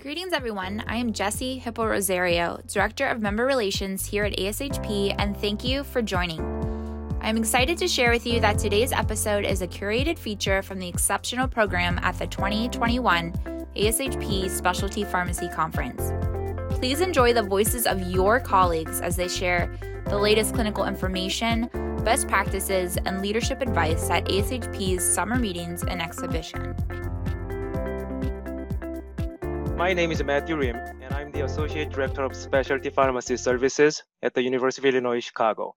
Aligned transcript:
Greetings, 0.00 0.32
everyone. 0.32 0.84
I 0.86 0.94
am 0.94 1.12
Jessie 1.12 1.58
Hippo 1.58 1.84
Rosario, 1.84 2.60
Director 2.68 3.08
of 3.08 3.20
Member 3.20 3.44
Relations 3.44 4.06
here 4.06 4.22
at 4.22 4.36
ASHP, 4.36 5.12
and 5.18 5.36
thank 5.36 5.64
you 5.64 5.82
for 5.82 6.02
joining. 6.02 6.40
I'm 7.20 7.36
excited 7.36 7.76
to 7.78 7.88
share 7.88 8.12
with 8.12 8.24
you 8.24 8.38
that 8.38 8.60
today's 8.60 8.92
episode 8.92 9.44
is 9.44 9.60
a 9.60 9.66
curated 9.66 10.16
feature 10.16 10.62
from 10.62 10.78
the 10.78 10.86
exceptional 10.86 11.48
program 11.48 11.98
at 12.00 12.16
the 12.16 12.28
2021 12.28 13.32
ASHP 13.74 14.48
Specialty 14.48 15.02
Pharmacy 15.02 15.48
Conference. 15.48 16.12
Please 16.76 17.00
enjoy 17.00 17.32
the 17.32 17.42
voices 17.42 17.84
of 17.84 18.00
your 18.08 18.38
colleagues 18.38 19.00
as 19.00 19.16
they 19.16 19.26
share 19.26 19.68
the 20.06 20.16
latest 20.16 20.54
clinical 20.54 20.84
information, 20.84 21.68
best 22.04 22.28
practices, 22.28 22.96
and 23.04 23.20
leadership 23.20 23.60
advice 23.60 24.08
at 24.10 24.26
ASHP's 24.26 25.02
summer 25.02 25.40
meetings 25.40 25.82
and 25.82 26.00
exhibition. 26.00 26.76
My 29.78 29.92
name 29.92 30.10
is 30.10 30.24
Matthew 30.24 30.56
Rim, 30.56 30.74
and 30.74 31.14
I'm 31.14 31.30
the 31.30 31.44
Associate 31.44 31.88
Director 31.88 32.24
of 32.24 32.34
Specialty 32.34 32.90
Pharmacy 32.90 33.36
Services 33.36 34.02
at 34.24 34.34
the 34.34 34.42
University 34.42 34.88
of 34.88 34.92
Illinois 34.92 35.20
Chicago. 35.20 35.76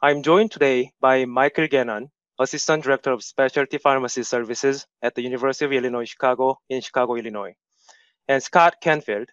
I'm 0.00 0.22
joined 0.22 0.52
today 0.52 0.92
by 1.00 1.24
Michael 1.24 1.66
Gannon, 1.66 2.12
Assistant 2.38 2.84
Director 2.84 3.10
of 3.10 3.24
Specialty 3.24 3.78
Pharmacy 3.78 4.22
Services 4.22 4.86
at 5.02 5.16
the 5.16 5.22
University 5.22 5.64
of 5.64 5.72
Illinois 5.72 6.04
Chicago 6.04 6.60
in 6.68 6.80
Chicago, 6.80 7.16
Illinois, 7.16 7.54
and 8.28 8.40
Scott 8.40 8.76
Canfield, 8.80 9.28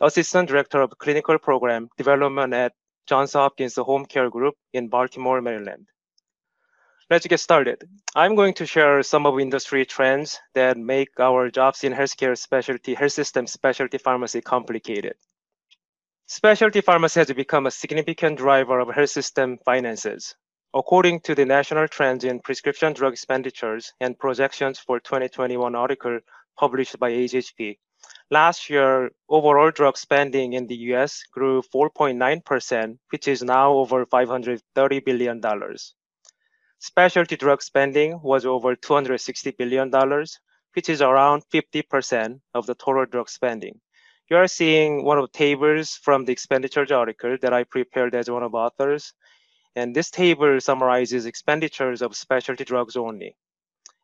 Assistant 0.00 0.48
Director 0.48 0.80
of 0.80 0.98
Clinical 0.98 1.38
Program 1.38 1.88
Development 1.96 2.52
at 2.52 2.72
Johns 3.06 3.34
Hopkins 3.34 3.76
Home 3.76 4.06
Care 4.06 4.28
Group 4.28 4.56
in 4.72 4.88
Baltimore, 4.88 5.40
Maryland. 5.40 5.86
Let's 7.08 7.24
get 7.28 7.38
started. 7.38 7.88
I'm 8.16 8.34
going 8.34 8.54
to 8.54 8.66
share 8.66 9.00
some 9.04 9.26
of 9.26 9.38
industry 9.38 9.86
trends 9.86 10.40
that 10.54 10.76
make 10.76 11.20
our 11.20 11.48
jobs 11.52 11.84
in 11.84 11.92
healthcare 11.92 12.36
specialty, 12.36 12.94
health 12.94 13.12
system 13.12 13.46
specialty 13.46 13.98
pharmacy 13.98 14.40
complicated. 14.40 15.14
Specialty 16.26 16.80
pharmacy 16.80 17.20
has 17.20 17.32
become 17.32 17.66
a 17.66 17.70
significant 17.70 18.38
driver 18.38 18.80
of 18.80 18.92
health 18.92 19.10
system 19.10 19.56
finances. 19.64 20.34
According 20.74 21.20
to 21.20 21.36
the 21.36 21.44
National 21.44 21.86
Trends 21.86 22.24
in 22.24 22.40
Prescription 22.40 22.92
Drug 22.92 23.12
Expenditures 23.12 23.92
and 24.00 24.18
Projections 24.18 24.80
for 24.80 24.98
2021 24.98 25.76
article 25.76 26.18
published 26.58 26.98
by 26.98 27.12
ASHP, 27.12 27.78
last 28.32 28.68
year, 28.68 29.12
overall 29.28 29.70
drug 29.70 29.96
spending 29.96 30.54
in 30.54 30.66
the 30.66 30.76
US 30.94 31.22
grew 31.32 31.62
4.9%, 31.72 32.98
which 33.10 33.28
is 33.28 33.44
now 33.44 33.74
over 33.74 34.04
$530 34.04 35.04
billion. 35.04 35.40
Specialty 36.78 37.36
drug 37.36 37.62
spending 37.62 38.20
was 38.22 38.44
over 38.44 38.76
$260 38.76 39.56
billion, 39.56 39.90
which 40.74 40.90
is 40.90 41.00
around 41.00 41.42
50% 41.52 42.40
of 42.52 42.66
the 42.66 42.74
total 42.74 43.06
drug 43.06 43.30
spending. 43.30 43.80
You 44.28 44.36
are 44.36 44.46
seeing 44.46 45.02
one 45.02 45.16
of 45.18 45.32
the 45.32 45.38
tables 45.38 45.94
from 45.94 46.26
the 46.26 46.32
expenditures 46.32 46.92
article 46.92 47.38
that 47.40 47.54
I 47.54 47.64
prepared 47.64 48.14
as 48.14 48.30
one 48.30 48.42
of 48.42 48.52
the 48.52 48.58
authors. 48.58 49.14
And 49.74 49.96
this 49.96 50.10
table 50.10 50.60
summarizes 50.60 51.24
expenditures 51.24 52.02
of 52.02 52.14
specialty 52.14 52.64
drugs 52.64 52.94
only. 52.94 53.36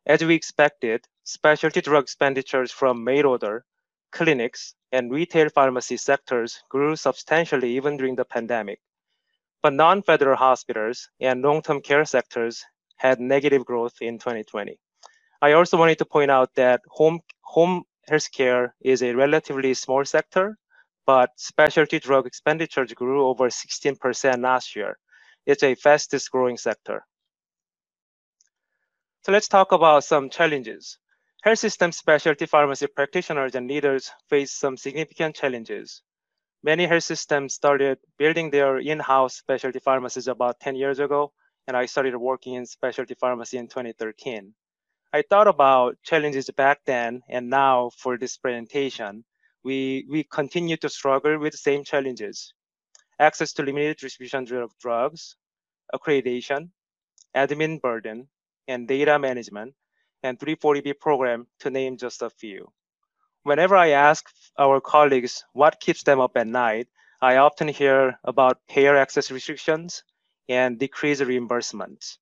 As 0.07 0.25
we 0.25 0.35
expected, 0.35 1.07
specialty 1.25 1.83
drug 1.83 2.05
expenditures 2.05 2.73
from 2.73 3.05
mail 3.05 3.27
order, 3.27 3.67
clinics, 4.13 4.75
and 4.91 5.13
retail 5.13 5.51
pharmacy 5.51 5.99
sectors 5.99 6.63
grew 6.71 6.97
substantially 6.97 7.77
even 7.77 7.99
during 7.99 8.17
the 8.17 8.25
pandemic 8.25 8.81
but 9.63 9.73
non-federal 9.73 10.37
hospitals 10.37 11.09
and 11.21 11.43
long-term 11.43 11.81
care 11.81 12.05
sectors 12.05 12.65
had 12.97 13.21
negative 13.21 13.65
growth 13.65 13.95
in 14.01 14.19
2020. 14.19 14.79
I 15.41 15.53
also 15.53 15.77
wanted 15.77 15.99
to 15.99 16.05
point 16.05 16.31
out 16.31 16.55
that 16.55 16.81
home 16.89 17.21
home 17.43 17.85
healthcare 18.11 18.73
is 18.81 19.03
a 19.03 19.15
relatively 19.15 19.75
small 19.75 20.05
sector, 20.05 20.59
but 21.07 21.31
specialty 21.37 21.99
drug 21.99 22.27
expenditures 22.27 22.93
grew 22.93 23.27
over 23.27 23.49
16% 23.49 24.43
last 24.43 24.77
year. 24.77 24.99
It's 25.47 25.63
a 25.63 25.75
fastest 25.75 26.31
growing 26.31 26.57
sector. 26.57 27.05
So 29.25 29.33
let's 29.33 29.49
talk 29.49 29.73
about 29.73 30.05
some 30.05 30.31
challenges. 30.31 30.99
Health 31.43 31.59
system 31.59 31.93
specialty 31.93 32.47
pharmacy 32.47 32.87
practitioners 32.87 33.55
and 33.55 33.69
leaders 33.69 34.11
face 34.29 34.53
some 34.53 34.77
significant 34.77 35.35
challenges. 35.35 36.03
Many 36.65 36.87
health 36.87 37.03
systems 37.03 37.55
started 37.55 37.99
building 38.19 38.51
their 38.51 38.79
in-house 38.79 39.35
specialty 39.35 39.81
pharmacies 39.81 40.29
about 40.29 40.61
10 40.61 40.77
years 40.77 41.01
ago, 41.01 41.33
and 41.67 41.77
I 41.77 41.87
started 41.87 42.17
working 42.17 42.55
in 42.55 42.67
specialty 42.67 43.15
pharmacy 43.15 43.59
in 43.59 43.67
2013. 43.67 44.55
I 45.13 45.23
thought 45.23 45.49
about 45.49 45.97
challenges 46.05 46.49
back 46.51 46.79
then 46.87 47.21
and 47.29 47.51
now 47.51 47.91
for 47.99 48.17
this 48.17 48.37
presentation. 48.37 49.25
We, 49.65 50.07
we 50.09 50.23
continue 50.23 50.77
to 50.77 50.89
struggle 50.89 51.37
with 51.39 51.53
the 51.53 51.59
same 51.59 51.83
challenges. 51.83 52.55
Access 53.19 53.53
to 53.55 53.65
limited 53.65 53.97
distribution 53.97 54.47
of 54.63 54.79
drugs, 54.79 55.35
accreditation, 55.93 56.71
admin 57.35 57.81
burden, 57.81 58.29
and 58.69 58.87
data 58.87 59.19
management, 59.19 59.75
and 60.23 60.39
340B 60.39 61.01
program, 61.01 61.49
to 61.59 61.71
name 61.71 61.97
just 61.97 62.23
a 62.23 62.31
few. 62.31 62.73
Whenever 63.45 63.75
I 63.75 63.89
ask 63.89 64.25
our 64.57 64.81
colleagues 64.81 65.45
what 65.53 65.81
keeps 65.81 66.05
them 66.05 66.21
up 66.21 66.37
at 66.37 66.47
night, 66.47 66.87
I 67.21 67.39
often 67.39 67.67
hear 67.67 68.21
about 68.23 68.65
payer 68.69 68.97
access 68.97 69.33
restrictions 69.33 70.05
and 70.49 70.79
decreased 70.79 71.23
reimbursements. 71.23 72.19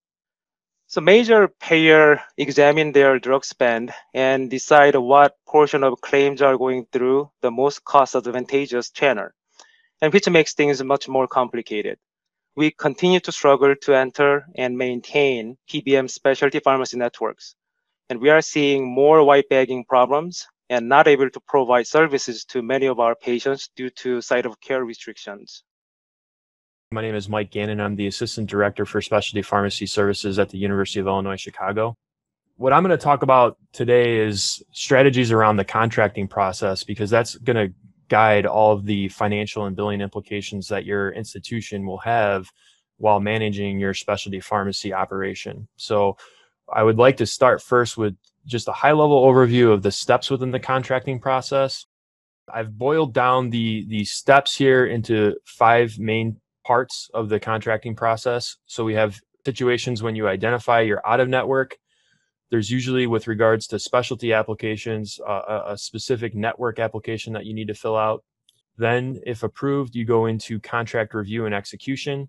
So 0.87 1.03
major 1.03 1.49
payer 1.49 2.23
examine 2.39 2.93
their 2.93 3.19
drug 3.19 3.45
spend 3.45 3.93
and 4.15 4.49
decide 4.49 4.97
what 4.97 5.37
portion 5.47 5.85
of 5.85 6.01
claims 6.01 6.41
are 6.41 6.57
going 6.57 6.87
through 6.91 7.31
the 7.43 7.51
most 7.51 7.85
cost 7.85 8.15
advantageous 8.15 8.91
channel, 8.91 9.29
and 10.01 10.15
which 10.15 10.29
makes 10.29 10.55
things 10.55 10.83
much 10.83 11.07
more 11.07 11.29
complicated. 11.29 11.99
We 12.57 12.71
continue 12.71 13.21
to 13.21 13.33
struggle 13.33 13.77
to 13.77 13.95
enter 13.95 14.47
and 14.55 14.79
maintain 14.79 15.59
PBM 15.69 16.09
specialty 16.09 16.61
pharmacy 16.61 16.97
networks, 16.97 17.57
and 18.09 18.23
we 18.23 18.31
are 18.31 18.41
seeing 18.41 18.91
more 18.91 19.23
white 19.23 19.51
bagging 19.51 19.85
problems 19.85 20.49
and 20.71 20.89
not 20.89 21.09
able 21.09 21.29
to 21.29 21.41
provide 21.41 21.87
services 21.87 22.45
to 22.45 22.63
many 22.63 22.87
of 22.87 23.01
our 23.01 23.17
patients 23.17 23.69
due 23.75 23.91
to 23.91 24.23
site 24.23 24.47
of 24.47 24.59
care 24.61 24.85
restrictions. 24.85 25.65
My 26.93 27.03
name 27.03 27.17
is 27.17 27.29
Mike 27.29 27.51
Gannon. 27.51 27.81
I'm 27.81 27.97
the 27.97 28.07
Assistant 28.07 28.49
Director 28.49 28.87
for 28.87 29.03
Specialty 29.03 29.43
Pharmacy 29.43 29.87
Services 29.87 30.39
at 30.39 30.49
the 30.49 30.59
University 30.59 31.01
of 31.01 31.09
Illinois 31.09 31.37
Chicago. 31.37 31.97
What 32.57 32.73
I'm 32.73 32.85
going 32.85 32.97
to 32.97 33.05
talk 33.05 33.23
about 33.23 33.59
today 33.73 34.19
is 34.19 34.63
strategies 34.71 35.33
around 35.33 35.57
the 35.57 35.65
contracting 35.65 36.29
process 36.29 36.85
because 36.85 37.11
that's 37.11 37.35
going 37.37 37.57
to 37.57 37.75
guide 38.09 38.47
all 38.47 38.73
of 38.73 38.87
the 38.87 39.09
financial 39.09 39.67
and 39.67 39.75
billing 39.75 40.01
implications 40.01 40.69
that 40.69 40.85
your 40.85 41.11
institution 41.11 41.85
will 41.85 41.99
have 41.99 42.49
while 42.99 43.19
managing 43.19 43.81
your 43.81 43.95
specialty 43.95 44.41
pharmacy 44.41 44.93
operation. 44.93 45.67
So, 45.77 46.17
I 46.73 46.85
would 46.85 46.99
like 46.99 47.17
to 47.17 47.27
start 47.27 47.61
first 47.61 47.97
with 47.97 48.15
just 48.47 48.69
a 48.69 48.73
high 48.73 48.93
level 48.93 49.25
overview 49.25 49.73
of 49.73 49.83
the 49.83 49.91
steps 49.91 50.31
within 50.31 50.51
the 50.51 50.61
contracting 50.61 51.21
process. 51.21 51.87
I've 52.53 52.77
boiled 52.77 53.15
down 53.15 53.51
the 53.51 53.87
the 53.89 54.05
steps 54.05 54.57
here 54.57 54.87
into 54.87 55.37
five 55.45 55.99
main 55.99 56.41
parts 56.65 57.11
of 57.15 57.29
the 57.29 57.41
contracting 57.41 57.95
process. 57.95 58.57
So 58.67 58.85
we 58.85 58.95
have 58.95 59.21
situations 59.45 60.03
when 60.03 60.17
you 60.17 60.29
identify 60.29 60.81
your 60.81 61.07
out 61.07 61.21
of 61.21 61.29
network. 61.29 61.77
There's 62.51 62.71
usually, 62.71 63.07
with 63.07 63.29
regards 63.29 63.69
to 63.69 63.79
specialty 63.79 64.33
applications, 64.33 65.21
uh, 65.27 65.63
a 65.67 65.79
specific 65.79 66.35
network 66.35 66.81
application 66.81 67.33
that 67.35 67.47
you 67.47 67.55
need 67.55 67.69
to 67.69 67.75
fill 67.75 67.97
out. 67.97 68.25
Then, 68.77 69.21
if 69.25 69.45
approved, 69.45 69.95
you 69.95 70.05
go 70.05 70.27
into 70.27 70.59
contract 70.59 71.15
review 71.15 71.47
and 71.47 71.55
execution 71.55 72.29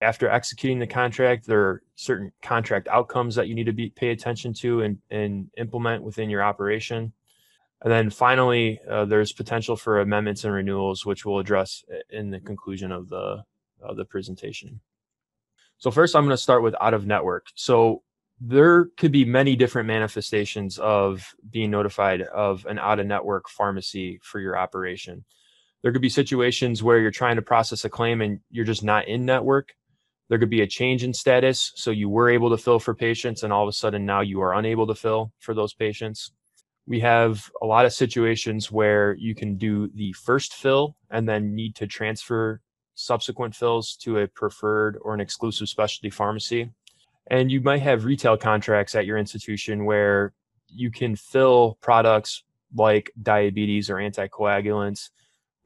after 0.00 0.28
executing 0.28 0.78
the 0.78 0.86
contract, 0.86 1.46
there 1.46 1.60
are 1.60 1.82
certain 1.94 2.32
contract 2.42 2.88
outcomes 2.88 3.34
that 3.34 3.48
you 3.48 3.54
need 3.54 3.66
to 3.66 3.72
be 3.72 3.90
pay 3.90 4.10
attention 4.10 4.54
to 4.54 4.82
and, 4.82 4.98
and 5.10 5.50
implement 5.58 6.02
within 6.02 6.30
your 6.30 6.42
operation. 6.42 7.12
And 7.82 7.92
then 7.92 8.10
finally, 8.10 8.80
uh, 8.88 9.06
there's 9.06 9.32
potential 9.32 9.76
for 9.76 10.00
amendments 10.00 10.44
and 10.44 10.52
renewals, 10.52 11.04
which 11.06 11.24
we'll 11.24 11.38
address 11.38 11.84
in 12.10 12.30
the 12.30 12.40
conclusion 12.40 12.92
of 12.92 13.08
the 13.08 13.44
of 13.82 13.96
the 13.96 14.04
presentation. 14.04 14.80
So 15.78 15.90
first, 15.90 16.14
I'm 16.14 16.24
going 16.24 16.36
to 16.36 16.42
start 16.42 16.62
with 16.62 16.74
out 16.80 16.92
of 16.92 17.06
network. 17.06 17.46
So 17.54 18.02
there 18.38 18.86
could 18.96 19.12
be 19.12 19.24
many 19.24 19.56
different 19.56 19.86
manifestations 19.86 20.78
of 20.78 21.34
being 21.50 21.70
notified 21.70 22.22
of 22.22 22.66
an 22.66 22.78
out 22.78 23.00
of 23.00 23.06
network 23.06 23.48
pharmacy 23.48 24.20
for 24.22 24.40
your 24.40 24.58
operation. 24.58 25.24
There 25.82 25.92
could 25.92 26.02
be 26.02 26.10
situations 26.10 26.82
where 26.82 26.98
you're 26.98 27.10
trying 27.10 27.36
to 27.36 27.42
process 27.42 27.86
a 27.86 27.88
claim 27.88 28.20
and 28.20 28.40
you're 28.50 28.66
just 28.66 28.84
not 28.84 29.08
in 29.08 29.24
network 29.24 29.74
there 30.30 30.38
could 30.38 30.48
be 30.48 30.62
a 30.62 30.66
change 30.66 31.02
in 31.02 31.12
status. 31.12 31.72
So 31.74 31.90
you 31.90 32.08
were 32.08 32.30
able 32.30 32.50
to 32.50 32.56
fill 32.56 32.78
for 32.78 32.94
patients, 32.94 33.42
and 33.42 33.52
all 33.52 33.64
of 33.64 33.68
a 33.68 33.72
sudden 33.72 34.06
now 34.06 34.20
you 34.20 34.40
are 34.40 34.54
unable 34.54 34.86
to 34.86 34.94
fill 34.94 35.32
for 35.40 35.54
those 35.54 35.74
patients. 35.74 36.30
We 36.86 37.00
have 37.00 37.50
a 37.60 37.66
lot 37.66 37.84
of 37.84 37.92
situations 37.92 38.70
where 38.70 39.14
you 39.14 39.34
can 39.34 39.56
do 39.56 39.90
the 39.92 40.12
first 40.12 40.54
fill 40.54 40.96
and 41.10 41.28
then 41.28 41.54
need 41.56 41.74
to 41.76 41.86
transfer 41.88 42.60
subsequent 42.94 43.56
fills 43.56 43.96
to 43.96 44.18
a 44.18 44.28
preferred 44.28 44.98
or 45.02 45.14
an 45.14 45.20
exclusive 45.20 45.68
specialty 45.68 46.10
pharmacy. 46.10 46.70
And 47.26 47.50
you 47.50 47.60
might 47.60 47.82
have 47.82 48.04
retail 48.04 48.36
contracts 48.36 48.94
at 48.94 49.06
your 49.06 49.18
institution 49.18 49.84
where 49.84 50.32
you 50.68 50.92
can 50.92 51.16
fill 51.16 51.76
products 51.80 52.44
like 52.76 53.10
diabetes 53.20 53.90
or 53.90 53.96
anticoagulants, 53.96 55.10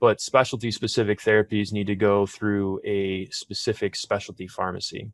but 0.04 0.20
specialty 0.20 0.70
specific 0.70 1.18
therapies 1.18 1.72
need 1.72 1.86
to 1.86 1.96
go 1.96 2.26
through 2.26 2.78
a 2.84 3.24
specific 3.30 3.96
specialty 3.96 4.46
pharmacy. 4.46 5.10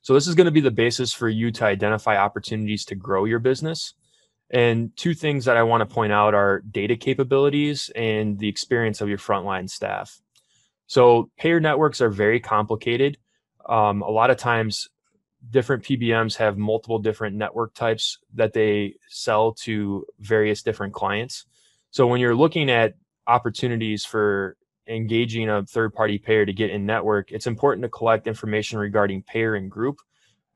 So, 0.00 0.14
this 0.14 0.26
is 0.26 0.34
going 0.34 0.46
to 0.46 0.50
be 0.50 0.62
the 0.62 0.70
basis 0.70 1.12
for 1.12 1.28
you 1.28 1.50
to 1.50 1.66
identify 1.66 2.16
opportunities 2.16 2.86
to 2.86 2.94
grow 2.94 3.26
your 3.26 3.38
business. 3.38 3.92
And 4.48 4.96
two 4.96 5.12
things 5.12 5.44
that 5.44 5.58
I 5.58 5.62
want 5.62 5.86
to 5.86 5.94
point 5.94 6.10
out 6.10 6.32
are 6.32 6.60
data 6.60 6.96
capabilities 6.96 7.90
and 7.94 8.38
the 8.38 8.48
experience 8.48 9.02
of 9.02 9.10
your 9.10 9.18
frontline 9.18 9.68
staff. 9.68 10.18
So, 10.86 11.30
payer 11.36 11.60
networks 11.60 12.00
are 12.00 12.08
very 12.08 12.40
complicated. 12.40 13.18
Um, 13.68 14.00
a 14.00 14.10
lot 14.10 14.30
of 14.30 14.38
times, 14.38 14.88
different 15.50 15.84
PBMs 15.84 16.36
have 16.36 16.56
multiple 16.56 16.98
different 16.98 17.36
network 17.36 17.74
types 17.74 18.16
that 18.36 18.54
they 18.54 18.94
sell 19.10 19.52
to 19.64 20.06
various 20.18 20.62
different 20.62 20.94
clients. 20.94 21.44
So, 21.90 22.06
when 22.06 22.22
you're 22.22 22.34
looking 22.34 22.70
at 22.70 22.94
opportunities 23.26 24.04
for 24.04 24.56
engaging 24.86 25.48
a 25.48 25.64
third 25.64 25.94
party 25.94 26.18
payer 26.18 26.44
to 26.44 26.52
get 26.52 26.70
in 26.70 26.86
network, 26.86 27.32
it's 27.32 27.46
important 27.46 27.82
to 27.82 27.88
collect 27.88 28.26
information 28.26 28.78
regarding 28.78 29.22
payer 29.22 29.54
and 29.54 29.70
group, 29.70 29.98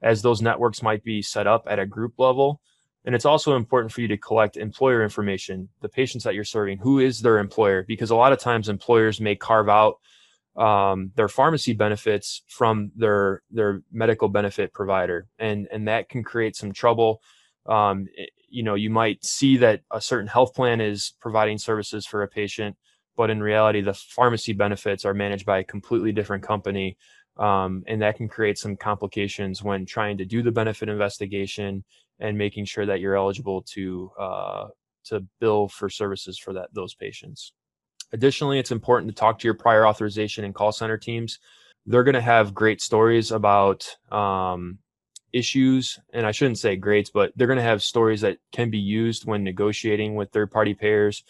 as 0.03 0.23
those 0.23 0.43
networks 0.43 0.83
might 0.83 1.03
be 1.03 1.23
set 1.23 1.47
up 1.47 1.65
at 1.67 1.79
a 1.79 1.87
group 1.87 2.15
level. 2.19 2.61
And 3.05 3.15
it's 3.15 3.25
also 3.25 3.57
important 3.57 3.93
for 3.93 4.03
you 4.03 4.09
to 4.09 4.19
collect 4.19 4.57
employer 4.57 5.03
information, 5.03 5.69
the 5.81 5.89
patients 5.89 6.25
that 6.25 6.35
you're 6.35 6.45
serving, 6.45 6.79
who 6.79 6.99
is 6.99 7.21
their 7.21 7.39
employer, 7.39 7.85
because 7.87 8.11
a 8.11 8.17
lot 8.17 8.33
of 8.33 8.39
times 8.39 8.69
employers 8.69 9.21
may 9.21 9.35
carve 9.35 9.69
out 9.69 9.99
um, 10.57 11.13
their 11.15 11.29
pharmacy 11.29 11.73
benefits 11.73 12.43
from 12.49 12.91
their 12.97 13.43
their 13.51 13.83
medical 13.93 14.29
benefit 14.29 14.73
provider, 14.75 15.29
and 15.39 15.69
and 15.71 15.89
that 15.89 16.09
can 16.09 16.25
create 16.25 16.57
some 16.57 16.73
trouble. 16.73 17.23
Um, 17.69 18.07
you 18.49 18.63
know, 18.63 18.75
you 18.75 18.91
might 18.91 19.25
see 19.25 19.59
that 19.59 19.83
a 19.93 20.01
certain 20.01 20.27
health 20.27 20.55
plan 20.55 20.81
is 20.81 21.15
providing 21.21 21.59
services 21.59 22.07
for 22.07 22.23
a 22.23 22.29
patient, 22.29 22.77
but 23.17 23.31
in 23.31 23.43
reality, 23.43 23.81
the 23.81 23.95
pharmacy 23.95 24.53
benefits 24.53 25.05
are 25.05 25.15
managed 25.15 25.45
by 25.45 25.59
a 25.59 25.65
completely 25.65 26.13
different 26.13 26.43
company. 26.43 26.97
Um, 27.37 27.85
and 27.87 28.03
that 28.03 28.17
can 28.17 28.29
create 28.29 28.59
some 28.59 28.77
complications 28.77 29.63
when 29.63 29.87
trying 29.87 30.19
to 30.19 30.25
do 30.25 30.43
the 30.43 30.51
benefit 30.51 30.89
investigation 30.89 31.85
and 32.19 32.37
making 32.37 32.65
sure 32.65 32.87
that 32.87 33.01
you're 33.01 33.15
eligible 33.15 33.63
to 33.75 34.11
uh, 34.19 34.67
to 35.05 35.25
bill 35.41 35.69
for 35.69 35.89
services 35.89 36.39
for 36.39 36.53
that 36.55 36.69
those 36.75 36.95
patients. 36.95 37.53
Additionally, 38.13 38.59
it's 38.59 38.73
important 38.73 39.11
to 39.11 39.15
talk 39.15 39.39
to 39.39 39.47
your 39.47 39.55
prior 39.55 39.87
authorization 39.87 40.45
and 40.45 40.55
call 40.55 40.73
center 40.73 40.97
teams. 40.97 41.39
They're 41.87 42.05
going 42.05 42.15
to 42.15 42.21
have 42.21 42.55
great 42.55 42.81
stories 42.81 43.31
about 43.31 43.87
um, 44.11 44.79
issues, 45.33 45.99
and 46.13 46.27
I 46.27 46.33
shouldn't 46.33 46.59
say 46.59 46.77
greats, 46.77 47.11
but 47.11 47.33
they're 47.37 47.47
going 47.47 47.59
to 47.59 47.63
have 47.63 47.83
stories 47.83 48.21
that 48.23 48.39
can 48.53 48.71
be 48.71 48.79
used 48.79 49.27
when 49.27 49.45
negotiating 49.45 50.15
with 50.15 50.31
third 50.31 50.51
party 50.51 50.75
payers. 50.75 51.25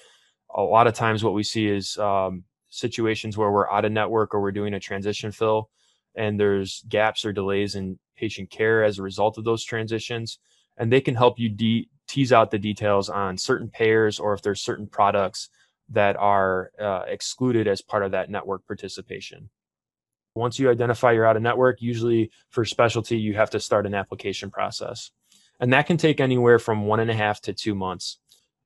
A 0.54 0.62
lot 0.62 0.86
of 0.86 0.94
times 0.94 1.22
what 1.22 1.34
we 1.34 1.42
see 1.42 1.68
is 1.68 1.98
um, 1.98 2.44
situations 2.70 3.36
where 3.36 3.50
we're 3.50 3.70
out 3.70 3.84
of 3.84 3.92
network 3.92 4.34
or 4.34 4.40
we're 4.40 4.52
doing 4.52 4.74
a 4.74 4.80
transition 4.80 5.32
fill 5.32 5.70
and 6.14 6.38
there's 6.38 6.84
gaps 6.88 7.24
or 7.24 7.32
delays 7.32 7.74
in 7.74 7.98
patient 8.16 8.50
care 8.50 8.84
as 8.84 8.98
a 8.98 9.02
result 9.02 9.38
of 9.38 9.44
those 9.44 9.64
transitions 9.64 10.38
and 10.76 10.92
they 10.92 11.00
can 11.00 11.14
help 11.14 11.38
you 11.38 11.48
de- 11.48 11.88
tease 12.06 12.32
out 12.32 12.50
the 12.50 12.58
details 12.58 13.08
on 13.08 13.38
certain 13.38 13.68
payers 13.68 14.18
or 14.18 14.34
if 14.34 14.42
there's 14.42 14.60
certain 14.60 14.86
products 14.86 15.48
that 15.88 16.16
are 16.16 16.70
uh, 16.80 17.02
excluded 17.06 17.66
as 17.66 17.80
part 17.80 18.02
of 18.02 18.10
that 18.10 18.30
network 18.30 18.66
participation 18.66 19.48
once 20.38 20.58
you 20.58 20.70
identify 20.70 21.12
you're 21.12 21.26
out 21.26 21.36
of 21.36 21.42
network 21.42 21.80
usually 21.80 22.30
for 22.50 22.64
specialty 22.64 23.18
you 23.18 23.34
have 23.34 23.50
to 23.50 23.60
start 23.60 23.86
an 23.86 23.94
application 23.94 24.50
process 24.50 25.10
and 25.60 25.72
that 25.72 25.86
can 25.86 25.96
take 25.96 26.20
anywhere 26.20 26.58
from 26.58 26.86
one 26.86 27.00
and 27.00 27.10
a 27.10 27.14
half 27.14 27.40
to 27.40 27.52
two 27.52 27.74
months 27.74 28.18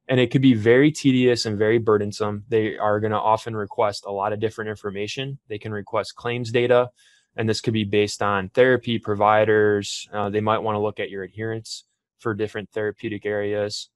and 0.09 0.19
it 0.21 0.31
could 0.31 0.43
be 0.43 0.55
very 0.55 0.91
tedious 0.91 1.47
and 1.47 1.59
very 1.59 1.79
burdensome. 1.79 2.45
They 2.49 2.77
are 2.77 3.01
going 3.01 3.13
to 3.13 3.19
often 3.19 3.55
request 3.55 4.05
a 4.07 4.13
lot 4.13 4.33
of 4.33 4.41
different 4.41 4.71
information. 4.71 5.39
They 5.49 5.59
can 5.59 5.73
request 5.73 6.17
claims 6.17 6.51
data, 6.51 6.91
and 7.37 7.49
this 7.49 7.61
could 7.61 7.73
be 7.73 7.85
based 7.85 8.23
on 8.23 8.49
therapy 8.51 8.99
providers. 8.99 10.09
Uh, 10.13 10.29
they 10.29 10.41
might 10.41 10.59
want 10.59 10.77
to 10.77 10.81
look 10.81 11.01
at 11.01 11.11
your 11.11 11.23
adherence 11.23 11.85
for 12.19 12.35
different 12.35 12.71
therapeutic 12.71 13.25
areas. 13.25 13.89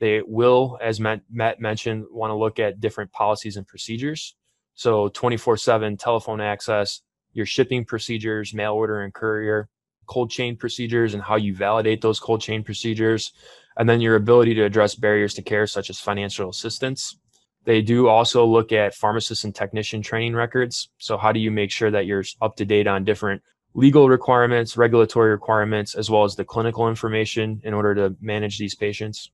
They 0.00 0.22
will, 0.22 0.78
as 0.82 1.00
Matt, 1.00 1.22
mentioned, 1.60 2.06
want 2.10 2.30
to 2.30 2.34
look 2.34 2.58
at 2.58 2.80
different 2.80 3.12
policies 3.12 3.56
and 3.56 3.66
procedures. 3.66 4.34
So 4.74 5.08
24 5.08 5.56
7 5.56 5.96
telephone 5.96 6.40
access, 6.40 7.00
your 7.34 7.46
shipping 7.46 7.84
procedures, 7.84 8.54
mail 8.54 8.72
order 8.72 9.02
and 9.02 9.12
courier, 9.12 9.68
cold 10.06 10.30
chain 10.30 10.56
procedures, 10.56 11.14
and 11.14 11.22
how 11.22 11.36
you 11.36 11.54
validate 11.54 12.00
those 12.00 12.20
cold 12.20 12.40
chain 12.40 12.62
procedures 12.62 13.32
and 13.76 13.88
then 13.88 14.00
your 14.00 14.16
ability 14.16 14.54
to 14.54 14.62
address 14.62 14.94
barriers 14.94 15.34
to 15.34 15.42
care, 15.42 15.66
such 15.66 15.90
as 15.90 15.98
financial 15.98 16.48
assistance. 16.48 17.18
They 17.64 17.82
do 17.82 18.08
also 18.08 18.44
look 18.44 18.72
at 18.72 18.94
pharmacist 18.94 19.44
and 19.44 19.54
technician 19.54 20.02
training 20.02 20.34
records. 20.34 20.90
So, 20.98 21.16
how 21.16 21.32
do 21.32 21.40
you 21.40 21.50
make 21.50 21.70
sure 21.70 21.90
that 21.90 22.06
you're 22.06 22.24
up 22.40 22.56
to 22.56 22.64
date 22.64 22.86
on 22.86 23.04
different 23.04 23.42
legal 23.74 24.08
requirements, 24.08 24.76
regulatory 24.76 25.30
requirements, 25.30 25.94
as 25.94 26.10
well 26.10 26.24
as 26.24 26.36
the 26.36 26.44
clinical 26.44 26.88
information 26.88 27.60
in 27.64 27.74
order 27.74 27.94
to 27.94 28.16
manage 28.20 28.58
these 28.58 28.74
patients? 28.74 29.30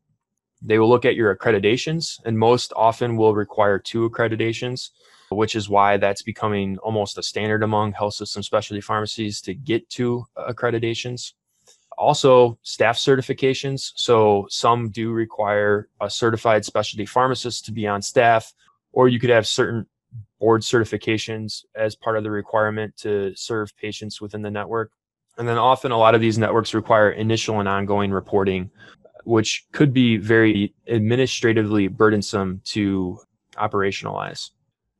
They 0.62 0.78
will 0.78 0.88
look 0.88 1.04
at 1.04 1.16
your 1.16 1.34
accreditations, 1.34 2.20
and 2.24 2.38
most 2.38 2.72
often 2.76 3.16
will 3.16 3.34
require 3.34 3.78
two 3.78 4.08
accreditations, 4.08 4.90
which 5.30 5.54
is 5.54 5.68
why 5.68 5.96
that's 5.96 6.22
becoming 6.22 6.78
almost 6.78 7.18
a 7.18 7.22
standard 7.22 7.62
among 7.62 7.92
health 7.92 8.14
system 8.14 8.42
specialty 8.42 8.80
pharmacies 8.80 9.40
to 9.40 9.54
get 9.54 9.88
two 9.88 10.24
accreditations 10.36 11.32
also 12.00 12.58
staff 12.62 12.96
certifications. 12.96 13.92
So 13.94 14.46
some 14.48 14.88
do 14.88 15.12
require 15.12 15.88
a 16.00 16.08
certified 16.08 16.64
specialty 16.64 17.04
pharmacist 17.04 17.66
to 17.66 17.72
be 17.72 17.86
on 17.86 18.00
staff, 18.00 18.52
or 18.92 19.08
you 19.08 19.20
could 19.20 19.30
have 19.30 19.46
certain 19.46 19.86
board 20.40 20.62
certifications 20.62 21.64
as 21.74 21.94
part 21.94 22.16
of 22.16 22.24
the 22.24 22.30
requirement 22.30 22.96
to 22.96 23.32
serve 23.36 23.76
patients 23.76 24.20
within 24.20 24.40
the 24.40 24.50
network. 24.50 24.90
And 25.36 25.46
then 25.46 25.58
often 25.58 25.92
a 25.92 25.98
lot 25.98 26.14
of 26.14 26.22
these 26.22 26.38
networks 26.38 26.74
require 26.74 27.10
initial 27.10 27.60
and 27.60 27.68
ongoing 27.68 28.10
reporting, 28.10 28.70
which 29.24 29.66
could 29.72 29.92
be 29.92 30.16
very 30.16 30.74
administratively 30.88 31.86
burdensome 31.88 32.62
to 32.64 33.18
operationalize. 33.56 34.50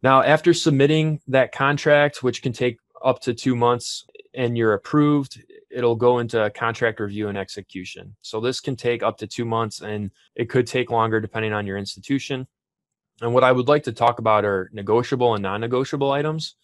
Now, 0.02 0.22
after 0.22 0.54
submitting 0.54 1.20
that 1.28 1.52
contract, 1.52 2.22
which 2.22 2.42
can 2.42 2.52
take 2.52 2.78
up 3.04 3.20
to 3.20 3.34
two 3.34 3.54
months, 3.54 4.06
and 4.34 4.56
you're 4.56 4.74
approved, 4.74 5.42
it'll 5.70 5.96
go 5.96 6.18
into 6.18 6.50
contract 6.54 7.00
review 7.00 7.28
and 7.28 7.38
execution. 7.38 8.14
So 8.22 8.40
this 8.40 8.60
can 8.60 8.76
take 8.76 9.02
up 9.02 9.18
to 9.18 9.26
two 9.26 9.44
months 9.44 9.80
and 9.80 10.10
it 10.34 10.48
could 10.48 10.66
take 10.66 10.90
longer 10.90 11.20
depending 11.20 11.52
on 11.52 11.66
your 11.66 11.78
institution. 11.78 12.46
And 13.20 13.34
what 13.34 13.44
I 13.44 13.52
would 13.52 13.68
like 13.68 13.84
to 13.84 13.92
talk 13.92 14.18
about 14.18 14.44
are 14.44 14.70
negotiable 14.72 15.34
and 15.34 15.42
non 15.42 15.60
negotiable 15.60 16.10
items. 16.12 16.56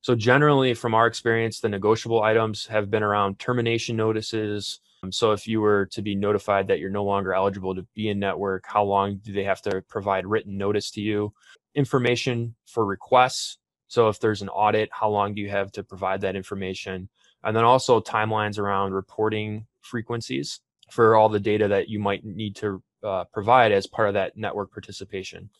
So, 0.00 0.14
generally, 0.14 0.74
from 0.74 0.94
our 0.94 1.06
experience, 1.06 1.60
the 1.60 1.68
negotiable 1.68 2.22
items 2.22 2.66
have 2.66 2.90
been 2.90 3.02
around 3.02 3.38
termination 3.38 3.96
notices. 3.96 4.80
Um, 5.02 5.10
so, 5.10 5.32
if 5.32 5.48
you 5.48 5.60
were 5.60 5.86
to 5.86 6.02
be 6.02 6.14
notified 6.14 6.68
that 6.68 6.78
you're 6.78 6.90
no 6.90 7.04
longer 7.04 7.32
eligible 7.32 7.74
to 7.74 7.86
be 7.94 8.10
in 8.10 8.18
network, 8.18 8.64
how 8.66 8.84
long 8.84 9.16
do 9.16 9.32
they 9.32 9.44
have 9.44 9.62
to 9.62 9.82
provide 9.88 10.26
written 10.26 10.56
notice 10.56 10.90
to 10.92 11.00
you? 11.00 11.32
Information 11.74 12.54
for 12.66 12.84
requests. 12.84 13.58
So, 13.88 14.08
if 14.08 14.18
there's 14.20 14.42
an 14.42 14.48
audit, 14.48 14.88
how 14.92 15.08
long 15.08 15.34
do 15.34 15.40
you 15.40 15.50
have 15.50 15.70
to 15.72 15.82
provide 15.82 16.20
that 16.22 16.36
information? 16.36 17.08
and 17.44 17.54
then 17.54 17.64
also 17.64 18.00
timelines 18.00 18.58
around 18.58 18.92
reporting 18.92 19.66
frequencies 19.82 20.60
for 20.90 21.14
all 21.14 21.28
the 21.28 21.40
data 21.40 21.68
that 21.68 21.88
you 21.88 21.98
might 21.98 22.24
need 22.24 22.56
to 22.56 22.82
uh, 23.02 23.24
provide 23.32 23.70
as 23.70 23.86
part 23.86 24.08
of 24.08 24.14
that 24.14 24.36
network 24.36 24.72
participation. 24.72 25.50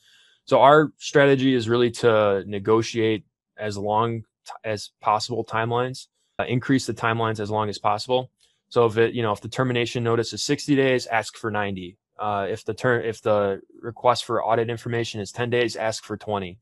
So 0.47 0.61
our 0.61 0.93
strategy 0.99 1.55
is 1.55 1.69
really 1.69 1.91
to 1.93 2.43
negotiate 2.47 3.25
as 3.59 3.77
long 3.77 4.21
t- 4.21 4.53
as 4.65 4.91
possible 5.01 5.45
timelines, 5.45 6.09
uh, 6.39 6.45
increase 6.45 6.87
the 6.87 6.95
timelines 6.95 7.39
as 7.39 7.51
long 7.51 7.69
as 7.69 7.79
possible. 7.79 8.31
So 8.69 8.87
if 8.87 8.97
it, 8.97 9.15
you 9.15 9.23
know, 9.23 9.33
if 9.33 9.41
the 9.41 9.49
termination 9.49 10.03
notice 10.03 10.33
is 10.33 10.43
60 10.43 10.75
days, 10.75 11.07
ask 11.07 11.37
for 11.37 11.51
90. 11.51 11.97
Uh, 12.19 12.47
if 12.49 12.65
the 12.65 12.75
term, 12.75 13.03
if 13.05 13.23
the 13.23 13.61
request 13.81 14.25
for 14.25 14.45
audit 14.45 14.71
information 14.71 15.21
is 15.21 15.33
10 15.33 15.51
days, 15.51 15.77
ask 15.77 16.05
for 16.05 16.17
20. 16.17 16.59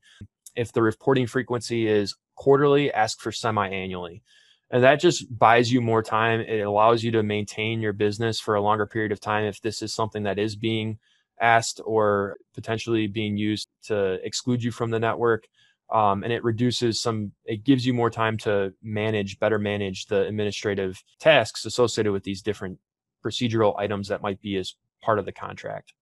If 0.55 0.71
the 0.71 0.81
reporting 0.81 1.27
frequency 1.27 1.87
is 1.87 2.15
quarterly, 2.35 2.91
ask 2.91 3.19
for 3.19 3.31
semi-annually. 3.31 4.23
And 4.71 4.83
that 4.83 4.99
just 4.99 5.37
buys 5.37 5.71
you 5.71 5.81
more 5.81 6.01
time. 6.01 6.39
It 6.41 6.61
allows 6.61 7.03
you 7.03 7.11
to 7.11 7.23
maintain 7.23 7.79
your 7.79 7.93
business 7.93 8.39
for 8.39 8.55
a 8.55 8.61
longer 8.61 8.87
period 8.87 9.11
of 9.11 9.19
time 9.19 9.45
if 9.45 9.61
this 9.61 9.83
is 9.83 9.93
something 9.93 10.23
that 10.23 10.39
is 10.39 10.55
being 10.55 10.97
asked 11.39 11.79
or 11.85 12.37
potentially 12.55 13.05
being 13.05 13.37
used 13.37 13.67
to 13.83 14.13
exclude 14.25 14.63
you 14.63 14.71
from 14.71 14.89
the 14.89 14.99
network. 14.99 15.47
Um, 15.91 16.23
and 16.23 16.33
it 16.33 16.43
reduces 16.43 16.99
some 16.99 17.33
it 17.45 17.63
gives 17.63 17.85
you 17.85 17.93
more 17.93 18.09
time 18.09 18.37
to 18.39 18.73
manage 18.81 19.37
better 19.37 19.59
manage 19.59 20.07
the 20.07 20.25
administrative 20.25 21.03
tasks 21.19 21.65
associated 21.65 22.11
with 22.11 22.23
these 22.23 22.41
different 22.41 22.79
procedural 23.23 23.77
items 23.77 24.07
that 24.07 24.23
might 24.23 24.41
be 24.41 24.57
as 24.57 24.73
part 25.03 25.19
of 25.19 25.25
the 25.25 25.31
contract 25.31 25.93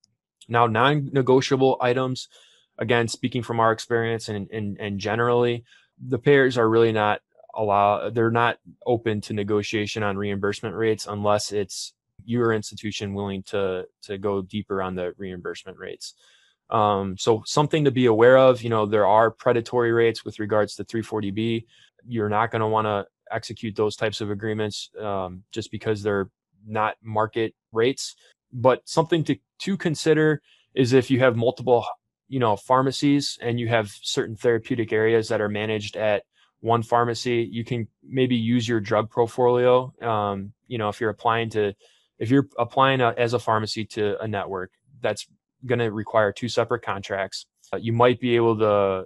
now 0.48 0.68
non-negotiable 0.68 1.78
items 1.82 2.28
again 2.78 3.08
speaking 3.08 3.44
from 3.44 3.60
our 3.60 3.72
experience 3.72 4.30
and, 4.30 4.50
and, 4.52 4.78
and 4.80 5.00
generally 5.00 5.64
the 6.08 6.20
payers 6.20 6.58
are 6.58 6.70
really 6.70 6.92
not 6.92 7.22
allow 7.56 8.10
they're 8.10 8.32
not 8.32 8.58
open 8.86 9.22
to 9.22 9.34
negotiation 9.34 10.04
on 10.04 10.18
reimbursement 10.18 10.76
rates 10.76 11.06
unless 11.08 11.52
it's 11.52 11.94
your 12.26 12.54
institution 12.54 13.14
willing 13.14 13.44
to 13.44 13.86
to 14.04 14.18
go 14.18 14.42
deeper 14.42 14.82
on 14.82 14.96
the 14.96 15.14
reimbursement 15.18 15.78
rates. 15.78 16.14
Um, 16.70 17.18
so 17.18 17.44
something 17.46 17.84
to 17.86 17.92
be 17.92 18.06
aware 18.06 18.38
of. 18.38 18.62
You 18.62 18.70
know, 18.70 18.86
there 18.86 19.06
are 19.06 19.30
predatory 19.30 19.92
rates 19.92 20.24
with 20.24 20.40
regards 20.40 20.76
to 20.76 20.86
340B. 20.86 21.66
You're 22.08 22.30
not 22.30 22.52
going 22.52 22.62
to 22.62 22.68
want 22.68 22.86
to 22.86 23.06
execute 23.32 23.76
those 23.76 23.96
types 23.96 24.22
of 24.22 24.32
agreements 24.32 24.90
um, 25.00 25.44
just 25.52 25.72
because 25.72 26.02
they're 26.02 26.30
not 26.66 26.96
market 27.04 27.54
rates. 27.72 28.16
But 28.54 28.88
something 28.88 29.24
to 29.26 29.38
to 29.60 29.78
consider 29.78 30.42
is 30.74 30.94
if 30.94 31.12
you 31.12 31.20
have 31.20 31.36
multiple, 31.36 31.86
you 32.28 32.40
know, 32.40 32.56
pharmacies 32.56 33.38
and 33.42 33.60
you 33.60 33.68
have 33.68 33.92
certain 34.02 34.36
therapeutic 34.36 34.94
areas 34.94 35.28
that 35.30 35.42
are 35.42 35.50
managed 35.50 35.98
at 35.98 36.24
one 36.62 36.84
pharmacy, 36.84 37.48
you 37.52 37.64
can 37.66 37.88
maybe 38.04 38.36
use 38.36 38.68
your 38.68 38.80
drug 38.80 39.10
portfolio. 39.10 39.94
Um, 40.02 40.54
you 40.68 40.78
know, 40.78 40.90
if 40.90 41.02
you're 41.02 41.10
applying 41.10 41.50
to, 41.52 41.74
if 42.20 42.30
you're 42.30 42.48
applying 42.58 43.02
a, 43.02 43.14
as 43.18 43.34
a 43.34 43.40
pharmacy 43.40 43.86
to 43.86 44.22
a 44.22 44.28
network, 44.28 44.72
that's 45.02 45.28
going 45.66 45.80
to 45.80 45.92
require 45.92 46.32
two 46.32 46.48
separate 46.48 46.84
contracts. 46.84 47.46
Uh, 47.74 47.78
you 47.78 47.94
might 47.94 48.20
be 48.20 48.36
able 48.36 48.58
to 48.58 49.06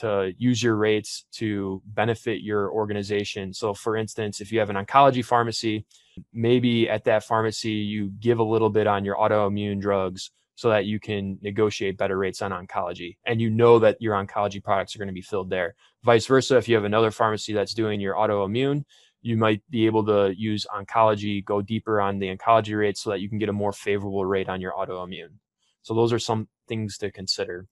to 0.00 0.34
use 0.36 0.62
your 0.62 0.76
rates 0.76 1.24
to 1.32 1.80
benefit 1.86 2.42
your 2.42 2.70
organization. 2.70 3.54
So, 3.54 3.72
for 3.72 3.96
instance, 3.96 4.42
if 4.42 4.52
you 4.52 4.58
have 4.58 4.68
an 4.68 4.76
oncology 4.76 5.24
pharmacy, 5.24 5.86
maybe 6.32 6.88
at 6.88 7.04
that 7.04 7.24
pharmacy 7.24 7.72
you 7.72 8.10
give 8.20 8.38
a 8.38 8.44
little 8.44 8.70
bit 8.70 8.86
on 8.86 9.04
your 9.04 9.16
autoimmune 9.16 9.80
drugs 9.80 10.30
so 10.54 10.70
that 10.70 10.86
you 10.86 10.98
can 10.98 11.38
negotiate 11.42 11.98
better 11.98 12.16
rates 12.16 12.40
on 12.40 12.50
oncology 12.50 13.16
and 13.26 13.40
you 13.40 13.50
know 13.50 13.78
that 13.78 14.00
your 14.00 14.14
oncology 14.14 14.62
products 14.62 14.94
are 14.94 14.98
going 14.98 15.08
to 15.08 15.14
be 15.14 15.22
filled 15.22 15.50
there. 15.50 15.74
Vice 16.02 16.26
versa, 16.26 16.56
if 16.56 16.68
you 16.68 16.74
have 16.74 16.84
another 16.84 17.10
pharmacy 17.10 17.52
that's 17.52 17.74
doing 17.74 18.00
your 18.00 18.14
autoimmune, 18.14 18.84
you 19.20 19.36
might 19.36 19.60
be 19.70 19.86
able 19.86 20.04
to 20.06 20.32
use 20.36 20.66
oncology, 20.74 21.44
go 21.44 21.60
deeper 21.60 22.00
on 22.00 22.18
the 22.18 22.34
oncology 22.34 22.78
rate 22.78 22.96
so 22.96 23.10
that 23.10 23.20
you 23.20 23.28
can 23.28 23.38
get 23.38 23.48
a 23.48 23.52
more 23.52 23.72
favorable 23.72 24.24
rate 24.24 24.48
on 24.48 24.60
your 24.60 24.72
autoimmune. 24.72 25.34
So 25.82 25.94
those 25.94 26.12
are 26.12 26.18
some 26.18 26.48
things 26.68 26.96
to 26.98 27.10
consider. 27.10 27.66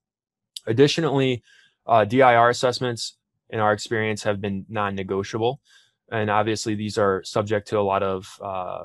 Additionally, 0.66 1.42
uh, 1.86 2.04
DIR 2.04 2.48
assessments, 2.48 3.16
in 3.50 3.60
our 3.60 3.72
experience, 3.72 4.22
have 4.24 4.40
been 4.40 4.66
non-negotiable, 4.68 5.60
and 6.10 6.30
obviously 6.30 6.74
these 6.74 6.98
are 6.98 7.22
subject 7.24 7.68
to 7.68 7.78
a 7.78 7.82
lot 7.82 8.02
of 8.02 8.38
uh, 8.42 8.84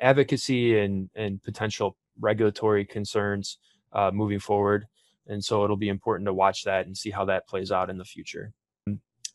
advocacy 0.00 0.78
and 0.78 1.10
and 1.14 1.42
potential 1.42 1.96
regulatory 2.20 2.84
concerns 2.84 3.58
uh, 3.92 4.10
moving 4.12 4.38
forward. 4.38 4.86
And 5.26 5.42
so 5.42 5.64
it'll 5.64 5.76
be 5.76 5.88
important 5.88 6.26
to 6.26 6.34
watch 6.34 6.64
that 6.64 6.86
and 6.86 6.96
see 6.96 7.10
how 7.10 7.24
that 7.26 7.46
plays 7.46 7.70
out 7.70 7.90
in 7.90 7.98
the 7.98 8.04
future. 8.04 8.52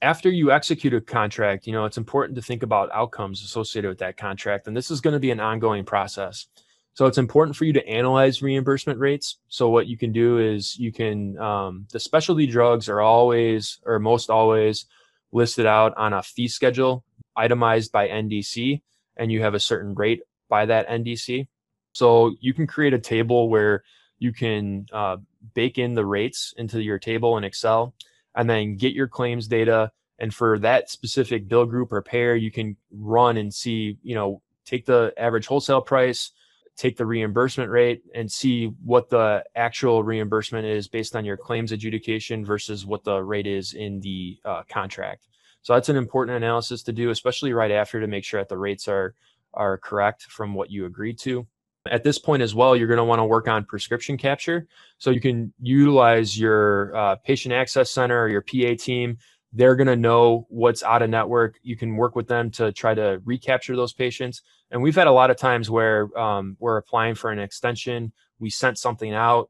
After 0.01 0.29
you 0.29 0.51
execute 0.51 0.93
a 0.93 1.01
contract, 1.01 1.65
you 1.65 1.73
know, 1.73 1.85
it's 1.85 1.97
important 1.97 2.35
to 2.35 2.41
think 2.41 2.61
about 2.61 2.91
outcomes 2.91 3.43
associated 3.43 3.87
with 3.87 3.97
that 3.99 4.17
contract. 4.17 4.67
And 4.67 4.77
this 4.77 4.91
is 4.91 5.01
going 5.01 5.15
to 5.15 5.19
be 5.19 5.31
an 5.31 5.39
ongoing 5.39 5.85
process. 5.85 6.47
So 6.93 7.05
it's 7.05 7.17
important 7.17 7.55
for 7.55 7.65
you 7.65 7.73
to 7.73 7.87
analyze 7.87 8.41
reimbursement 8.41 8.99
rates. 8.99 9.37
So 9.47 9.69
what 9.69 9.87
you 9.87 9.97
can 9.97 10.11
do 10.11 10.39
is 10.39 10.77
you 10.77 10.91
can 10.91 11.37
um, 11.39 11.87
the 11.91 11.99
specialty 11.99 12.47
drugs 12.47 12.89
are 12.89 13.01
always 13.01 13.79
or 13.85 13.99
most 13.99 14.29
always 14.29 14.85
listed 15.31 15.65
out 15.65 15.93
on 15.97 16.13
a 16.13 16.23
fee 16.23 16.47
schedule 16.47 17.03
itemized 17.35 17.91
by 17.91 18.07
NDC, 18.07 18.81
and 19.17 19.31
you 19.31 19.41
have 19.41 19.53
a 19.53 19.59
certain 19.59 19.93
rate 19.93 20.21
by 20.49 20.65
that 20.65 20.87
NDC. 20.87 21.47
So 21.93 22.35
you 22.39 22.53
can 22.53 22.67
create 22.67 22.93
a 22.93 22.99
table 22.99 23.49
where 23.49 23.83
you 24.19 24.33
can 24.33 24.87
uh, 24.91 25.17
bake 25.53 25.77
in 25.77 25.93
the 25.93 26.05
rates 26.05 26.53
into 26.57 26.81
your 26.81 26.99
table 26.99 27.37
in 27.37 27.43
Excel, 27.43 27.93
and 28.35 28.49
then 28.49 28.75
get 28.77 28.93
your 28.93 29.07
claims 29.07 29.47
data. 29.47 29.91
And 30.19 30.33
for 30.33 30.57
that 30.59 30.89
specific 30.89 31.47
bill 31.47 31.65
group 31.65 31.91
or 31.91 32.01
pair, 32.01 32.35
you 32.35 32.51
can 32.51 32.75
run 32.91 33.37
and 33.37 33.53
see, 33.53 33.97
you 34.01 34.15
know, 34.15 34.41
take 34.65 34.85
the 34.85 35.13
average 35.17 35.45
wholesale 35.45 35.81
price 35.81 36.31
take 36.77 36.95
the 36.95 37.05
reimbursement 37.05 37.71
rate 37.71 38.03
and 38.13 38.31
see 38.31 38.67
what 38.83 39.09
the 39.09 39.43
actual 39.55 40.03
reimbursement 40.03 40.65
is 40.65 40.87
based 40.87 41.15
on 41.15 41.25
your 41.25 41.35
claims 41.35 41.71
adjudication 41.71 42.45
versus 42.45 42.85
what 42.85 43.03
the 43.03 43.21
rate 43.21 43.47
is 43.47 43.73
in 43.73 43.99
the 44.01 44.37
uh, 44.45 44.61
contract. 44.69 45.27
So 45.63 45.73
that's 45.73 45.89
an 45.89 45.97
important 45.97 46.37
analysis 46.37 46.83
to 46.83 46.93
do, 46.93 47.09
especially 47.09 47.51
right 47.51 47.71
after 47.71 47.99
to 47.99 48.07
make 48.07 48.23
sure 48.23 48.39
that 48.39 48.49
the 48.49 48.57
rates 48.57 48.87
are 48.87 49.15
are 49.53 49.77
correct 49.77 50.23
from 50.23 50.53
what 50.53 50.69
you 50.69 50.85
agreed 50.85 51.17
to. 51.17 51.47
At 51.89 52.03
this 52.03 52.19
point 52.19 52.43
as 52.43 52.53
well, 52.53 52.75
you're 52.75 52.87
going 52.87 52.97
to 52.97 53.03
want 53.03 53.19
to 53.19 53.25
work 53.25 53.47
on 53.47 53.65
prescription 53.65 54.17
capture. 54.17 54.67
So 54.97 55.09
you 55.09 55.21
can 55.21 55.53
utilize 55.59 56.37
your 56.37 56.95
uh, 56.95 57.15
patient 57.15 57.53
access 57.53 57.89
center 57.89 58.21
or 58.21 58.27
your 58.27 58.41
PA 58.41 58.75
team 58.77 59.17
they're 59.57 59.75
going 59.75 59.87
to 59.87 59.95
know 59.95 60.45
what's 60.49 60.83
out 60.83 61.01
of 61.01 61.09
network. 61.09 61.59
You 61.63 61.75
can 61.75 61.95
work 61.95 62.15
with 62.15 62.27
them 62.27 62.51
to 62.51 62.71
try 62.71 62.93
to 62.93 63.19
recapture 63.25 63.75
those 63.75 63.91
patients. 63.91 64.43
And 64.69 64.83
we've 64.83 64.95
had 64.95 65.07
a 65.07 65.11
lot 65.11 65.31
of 65.31 65.37
times 65.37 65.67
where 65.67 66.15
um, 66.17 66.57
we're 66.59 66.77
applying 66.77 67.15
for 67.15 67.31
an 67.31 67.39
extension. 67.39 68.13
We 68.39 68.51
sent 68.51 68.77
something 68.77 69.13
out. 69.13 69.49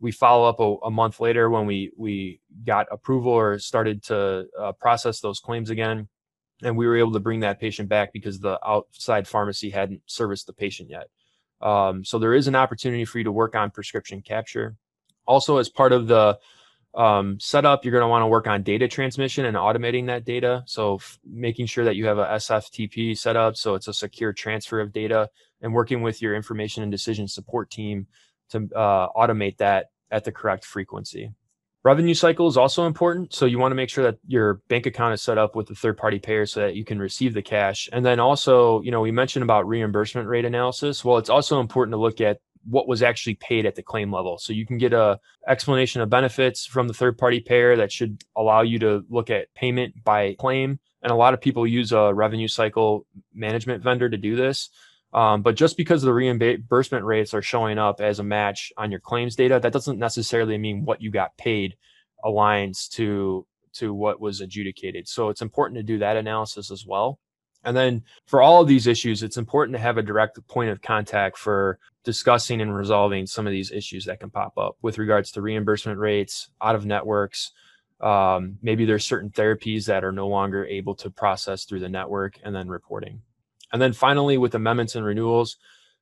We 0.00 0.10
follow 0.10 0.48
up 0.48 0.58
a, 0.58 0.86
a 0.86 0.90
month 0.90 1.20
later 1.20 1.48
when 1.48 1.66
we 1.66 1.92
we 1.96 2.40
got 2.66 2.88
approval 2.90 3.30
or 3.30 3.58
started 3.60 4.02
to 4.04 4.46
uh, 4.60 4.72
process 4.72 5.20
those 5.20 5.38
claims 5.38 5.70
again, 5.70 6.08
and 6.62 6.76
we 6.76 6.86
were 6.86 6.96
able 6.96 7.12
to 7.12 7.20
bring 7.20 7.40
that 7.40 7.60
patient 7.60 7.88
back 7.88 8.12
because 8.12 8.40
the 8.40 8.58
outside 8.66 9.28
pharmacy 9.28 9.70
hadn't 9.70 10.02
serviced 10.06 10.48
the 10.48 10.52
patient 10.52 10.90
yet. 10.90 11.06
Um, 11.60 12.04
so 12.04 12.18
there 12.18 12.34
is 12.34 12.48
an 12.48 12.56
opportunity 12.56 13.04
for 13.04 13.18
you 13.18 13.24
to 13.24 13.32
work 13.32 13.54
on 13.54 13.70
prescription 13.70 14.20
capture. 14.20 14.76
Also, 15.26 15.58
as 15.58 15.68
part 15.68 15.92
of 15.92 16.08
the 16.08 16.38
um, 16.96 17.38
setup, 17.40 17.84
you're 17.84 17.92
going 17.92 18.02
to 18.02 18.08
want 18.08 18.22
to 18.22 18.26
work 18.26 18.46
on 18.46 18.62
data 18.62 18.88
transmission 18.88 19.44
and 19.44 19.56
automating 19.56 20.06
that 20.06 20.24
data. 20.24 20.62
So 20.66 20.96
f- 20.96 21.18
making 21.24 21.66
sure 21.66 21.84
that 21.84 21.96
you 21.96 22.06
have 22.06 22.18
a 22.18 22.26
SFTP 22.26 23.16
set 23.18 23.36
up 23.36 23.56
so 23.56 23.74
it's 23.74 23.88
a 23.88 23.94
secure 23.94 24.32
transfer 24.32 24.80
of 24.80 24.92
data 24.92 25.28
and 25.60 25.72
working 25.72 26.02
with 26.02 26.22
your 26.22 26.34
information 26.34 26.82
and 26.82 26.92
decision 26.92 27.26
support 27.26 27.70
team 27.70 28.06
to 28.50 28.68
uh, 28.76 29.08
automate 29.16 29.56
that 29.58 29.86
at 30.10 30.24
the 30.24 30.32
correct 30.32 30.64
frequency. 30.64 31.32
Revenue 31.84 32.14
cycle 32.14 32.48
is 32.48 32.56
also 32.56 32.86
important. 32.86 33.34
So 33.34 33.44
you 33.44 33.58
want 33.58 33.72
to 33.72 33.76
make 33.76 33.90
sure 33.90 34.04
that 34.04 34.18
your 34.26 34.54
bank 34.68 34.86
account 34.86 35.12
is 35.12 35.22
set 35.22 35.36
up 35.36 35.54
with 35.54 35.66
the 35.66 35.74
third 35.74 35.98
party 35.98 36.18
payer 36.18 36.46
so 36.46 36.60
that 36.60 36.74
you 36.74 36.84
can 36.84 36.98
receive 36.98 37.34
the 37.34 37.42
cash. 37.42 37.90
And 37.92 38.06
then 38.06 38.20
also, 38.20 38.80
you 38.80 38.90
know, 38.90 39.02
we 39.02 39.10
mentioned 39.10 39.42
about 39.42 39.68
reimbursement 39.68 40.26
rate 40.26 40.46
analysis. 40.46 41.04
Well, 41.04 41.18
it's 41.18 41.28
also 41.28 41.60
important 41.60 41.92
to 41.92 41.98
look 41.98 42.22
at 42.22 42.38
what 42.68 42.88
was 42.88 43.02
actually 43.02 43.34
paid 43.34 43.66
at 43.66 43.74
the 43.74 43.82
claim 43.82 44.12
level. 44.12 44.38
So 44.38 44.52
you 44.52 44.66
can 44.66 44.78
get 44.78 44.92
a 44.92 45.18
explanation 45.46 46.00
of 46.00 46.10
benefits 46.10 46.66
from 46.66 46.88
the 46.88 46.94
third 46.94 47.18
party 47.18 47.40
payer 47.40 47.76
that 47.76 47.92
should 47.92 48.22
allow 48.36 48.62
you 48.62 48.78
to 48.80 49.04
look 49.08 49.30
at 49.30 49.54
payment 49.54 50.02
by 50.04 50.34
claim. 50.38 50.78
And 51.02 51.12
a 51.12 51.16
lot 51.16 51.34
of 51.34 51.40
people 51.40 51.66
use 51.66 51.92
a 51.92 52.14
revenue 52.14 52.48
cycle 52.48 53.06
management 53.34 53.82
vendor 53.82 54.08
to 54.08 54.16
do 54.16 54.36
this. 54.36 54.70
Um, 55.12 55.42
but 55.42 55.54
just 55.54 55.76
because 55.76 56.02
the 56.02 56.12
reimbursement 56.12 57.04
rates 57.04 57.34
are 57.34 57.42
showing 57.42 57.78
up 57.78 58.00
as 58.00 58.18
a 58.18 58.24
match 58.24 58.72
on 58.76 58.90
your 58.90 59.00
claims 59.00 59.36
data, 59.36 59.60
that 59.60 59.72
doesn't 59.72 59.98
necessarily 59.98 60.58
mean 60.58 60.84
what 60.84 61.00
you 61.00 61.10
got 61.10 61.36
paid 61.36 61.76
aligns 62.24 62.88
to 62.90 63.46
to 63.74 63.92
what 63.92 64.20
was 64.20 64.40
adjudicated. 64.40 65.08
So 65.08 65.28
it's 65.28 65.42
important 65.42 65.78
to 65.78 65.82
do 65.82 65.98
that 65.98 66.16
analysis 66.16 66.70
as 66.70 66.86
well. 66.86 67.18
And 67.64 67.76
then 67.76 68.02
for 68.26 68.42
all 68.42 68.60
of 68.60 68.68
these 68.68 68.86
issues, 68.86 69.22
it's 69.22 69.36
important 69.36 69.76
to 69.76 69.82
have 69.82 69.98
a 69.98 70.02
direct 70.02 70.44
point 70.48 70.70
of 70.70 70.82
contact 70.82 71.38
for 71.38 71.78
discussing 72.04 72.60
and 72.60 72.74
resolving 72.74 73.26
some 73.26 73.46
of 73.46 73.52
these 73.52 73.72
issues 73.72 74.04
that 74.04 74.20
can 74.20 74.30
pop 74.30 74.58
up 74.58 74.76
with 74.82 74.98
regards 74.98 75.32
to 75.32 75.42
reimbursement 75.42 75.98
rates, 75.98 76.50
out 76.60 76.74
of 76.74 76.84
networks. 76.84 77.52
Um, 78.00 78.58
maybe 78.60 78.84
there's 78.84 79.06
certain 79.06 79.30
therapies 79.30 79.86
that 79.86 80.04
are 80.04 80.12
no 80.12 80.28
longer 80.28 80.66
able 80.66 80.94
to 80.96 81.10
process 81.10 81.64
through 81.64 81.80
the 81.80 81.88
network 81.88 82.38
and 82.44 82.54
then 82.54 82.68
reporting. 82.68 83.22
And 83.72 83.80
then 83.80 83.92
finally, 83.92 84.36
with 84.36 84.54
amendments 84.54 84.94
and 84.94 85.04
renewals, 85.04 85.56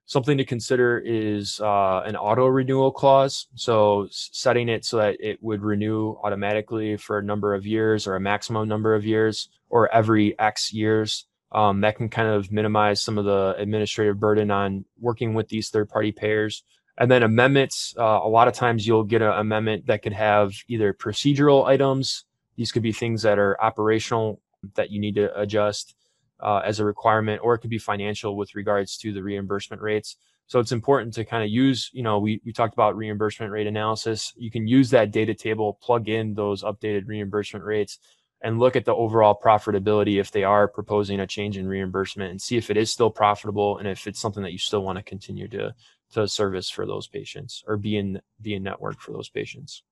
something 0.07 0.37
to 0.37 0.45
consider 0.45 0.99
is 0.99 1.61
uh, 1.61 2.03
an 2.05 2.17
auto 2.17 2.47
renewal 2.47 2.91
clause. 2.91 3.47
So 3.55 4.09
setting 4.11 4.69
it 4.69 4.85
so 4.85 4.99
that 4.99 5.17
it 5.21 5.43
would 5.43 5.63
renew 5.63 6.17
automatically 6.23 6.97
for 6.97 7.19
a 7.19 7.23
number 7.23 7.55
of 7.55 7.67
years 7.67 8.07
or 8.07 8.17
a 8.17 8.21
maximum 8.21 8.69
number 8.69 8.95
of 8.95 9.07
years 9.07 9.49
or 9.71 9.93
every 9.95 10.39
X 10.39 10.73
years. 10.73 11.27
Um, 11.55 11.83
that 11.83 11.97
can 11.97 12.09
kind 12.09 12.29
of 12.29 12.51
minimize 12.51 13.03
some 13.03 13.19
of 13.19 13.25
the 13.25 13.55
administrative 13.59 14.19
burden 14.19 14.51
on 14.51 14.85
working 14.99 15.35
with 15.35 15.49
these 15.49 15.69
third 15.69 15.89
party 15.89 16.11
payers. 16.11 16.65
And 16.99 17.11
then 17.11 17.23
amendments, 17.23 17.95
uh, 17.99 18.21
a 18.23 18.29
lot 18.29 18.49
of 18.49 18.55
times 18.55 18.87
you'll 18.87 19.05
get 19.05 19.23
an 19.23 19.33
amendment 19.33 19.87
that 19.87 20.03
could 20.03 20.13
have 20.13 20.53
either 20.69 20.93
procedural 20.93 21.67
items, 21.67 22.25
these 22.57 22.73
could 22.73 22.83
be 22.83 22.93
things 22.93 23.23
that 23.23 23.39
are 23.39 23.61
operational 23.63 24.41
that 24.75 24.91
you 24.91 25.01
need 25.01 25.15
to 25.17 25.39
adjust 25.39 25.95
uh, 26.41 26.61
as 26.65 26.81
a 26.81 26.85
requirement, 26.85 27.41
or 27.43 27.55
it 27.55 27.59
could 27.59 27.71
be 27.71 27.79
financial 27.79 28.37
with 28.37 28.55
regards 28.55 28.97
to 28.99 29.13
the 29.13 29.23
reimbursement 29.23 29.81
rates. 29.81 30.17
So 30.47 30.59
it's 30.59 30.73
important 30.73 31.15
to 31.15 31.25
kind 31.25 31.43
of 31.43 31.51
use, 31.51 31.91
you 31.93 32.03
know, 32.03 32.19
we, 32.19 32.41
we 32.45 32.53
talked 32.53 32.75
about 32.75 32.97
reimbursement 32.97 33.53
rate 33.53 33.67
analysis. 33.67 34.33
You 34.37 34.51
can 34.51 34.67
use 34.67 34.91
that 34.91 35.11
data 35.11 35.35
table, 35.35 35.79
plug 35.81 36.09
in 36.09 36.35
those 36.35 36.63
updated 36.63 37.07
reimbursement 37.07 37.65
rates, 37.65 37.99
and 38.43 38.59
look 38.59 38.77
at 38.77 38.85
the 38.85 38.95
overall 38.95 39.39
profitability 39.41 40.21
if 40.21 40.31
they 40.31 40.45
are 40.45 40.67
proposing 40.67 41.21
a 41.21 41.27
change 41.27 41.57
in 41.57 41.67
reimbursement 41.67 42.31
and 42.31 42.43
see 42.43 42.57
if 42.57 42.71
it 42.71 42.77
is 42.77 42.93
still 42.93 43.11
profitable 43.11 43.79
and 43.79 43.87
if 43.87 44.07
it's 44.07 44.21
something 44.21 44.43
that 44.43 44.53
you 44.53 44.59
still 44.59 44.83
want 44.83 44.99
to 44.99 45.03
continue 45.03 45.49
to 45.49 45.75
to 46.13 46.29
service 46.29 46.69
for 46.69 46.87
those 46.87 47.07
patients 47.07 47.65
or 47.67 47.77
be 47.77 47.97
in 47.97 48.21
be 48.41 48.55
in 48.55 48.63
network 48.63 49.01
for 49.01 49.13
those 49.13 49.29
patients. 49.29 49.83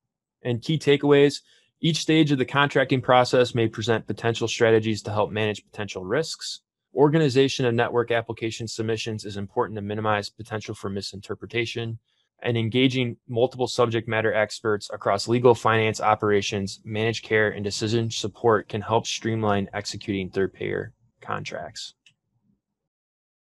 And 0.43 0.63
key 0.63 0.79
takeaways, 0.79 1.41
each 1.81 1.99
stage 1.99 2.31
of 2.31 2.39
the 2.39 2.45
contracting 2.45 3.01
process 3.01 3.55
may 3.55 3.69
present 3.69 4.07
potential 4.07 4.49
strategies 4.49 5.03
to 5.03 5.13
help 5.13 5.31
manage 5.31 5.65
potential 5.65 6.05
risks. 6.05 6.61
Organization 6.95 7.65
of 7.65 7.75
network 7.75 8.11
application 8.11 8.69
submissions 8.69 9.25
is 9.25 9.37
important 9.37 9.77
to 9.77 9.83
minimize 9.83 10.29
potential 10.29 10.75
for 10.75 10.91
misinterpretation. 10.91 11.99
And 12.43 12.57
engaging 12.57 13.17
multiple 13.29 13.67
subject 13.67 14.09
matter 14.09 14.33
experts 14.33 14.89
across 14.93 15.29
legal, 15.29 15.55
finance, 15.55 16.01
operations, 16.01 16.81
managed 16.85 17.25
care, 17.25 17.51
and 17.51 17.65
decision 17.65 18.11
support 18.11 18.69
can 18.69 18.81
help 18.81 19.07
streamline 19.07 19.69
executing 19.73 20.31
third 20.31 20.53
payer 20.53 20.93
contracts. 21.21 21.95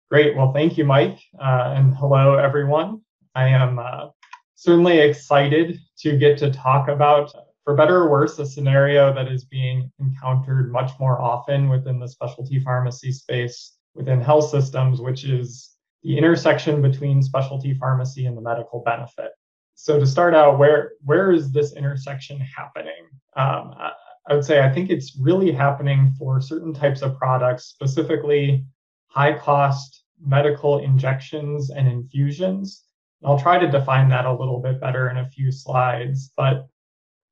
Great. 0.09 0.35
Well, 0.35 0.51
thank 0.53 0.77
you, 0.77 0.85
Mike. 0.85 1.19
Uh, 1.39 1.73
and 1.75 1.95
hello, 1.95 2.35
everyone. 2.35 3.01
I 3.35 3.49
am 3.49 3.77
uh, 3.77 4.07
certainly 4.55 4.99
excited 4.99 5.79
to 5.99 6.17
get 6.17 6.37
to 6.39 6.51
talk 6.51 6.87
about, 6.87 7.31
for 7.63 7.75
better 7.75 7.97
or 7.97 8.09
worse, 8.09 8.39
a 8.39 8.45
scenario 8.45 9.13
that 9.13 9.31
is 9.31 9.45
being 9.45 9.91
encountered 9.99 10.71
much 10.71 10.91
more 10.99 11.21
often 11.21 11.69
within 11.69 11.99
the 11.99 12.07
specialty 12.07 12.59
pharmacy 12.59 13.11
space 13.11 13.75
within 13.93 14.19
health 14.19 14.49
systems, 14.49 14.99
which 14.99 15.25
is 15.25 15.75
the 16.03 16.17
intersection 16.17 16.81
between 16.81 17.21
specialty 17.21 17.73
pharmacy 17.73 18.25
and 18.25 18.37
the 18.37 18.41
medical 18.41 18.81
benefit. 18.81 19.31
So 19.75 19.99
to 19.99 20.05
start 20.05 20.33
out, 20.33 20.59
where 20.59 20.93
where 21.03 21.31
is 21.31 21.51
this 21.51 21.73
intersection 21.73 22.39
happening? 22.39 23.07
Um, 23.35 23.73
I, 23.77 23.91
I 24.27 24.33
would 24.33 24.45
say 24.45 24.61
I 24.61 24.71
think 24.71 24.89
it's 24.89 25.17
really 25.17 25.51
happening 25.51 26.13
for 26.17 26.41
certain 26.41 26.73
types 26.73 27.01
of 27.01 27.17
products, 27.17 27.65
specifically 27.65 28.65
high 29.07 29.37
cost 29.37 30.03
medical 30.21 30.79
injections 30.79 31.69
and 31.69 31.87
infusions. 31.87 32.83
I'll 33.23 33.39
try 33.39 33.57
to 33.57 33.69
define 33.69 34.09
that 34.09 34.25
a 34.25 34.33
little 34.33 34.59
bit 34.59 34.79
better 34.79 35.09
in 35.09 35.17
a 35.17 35.29
few 35.29 35.51
slides, 35.51 36.31
but 36.37 36.67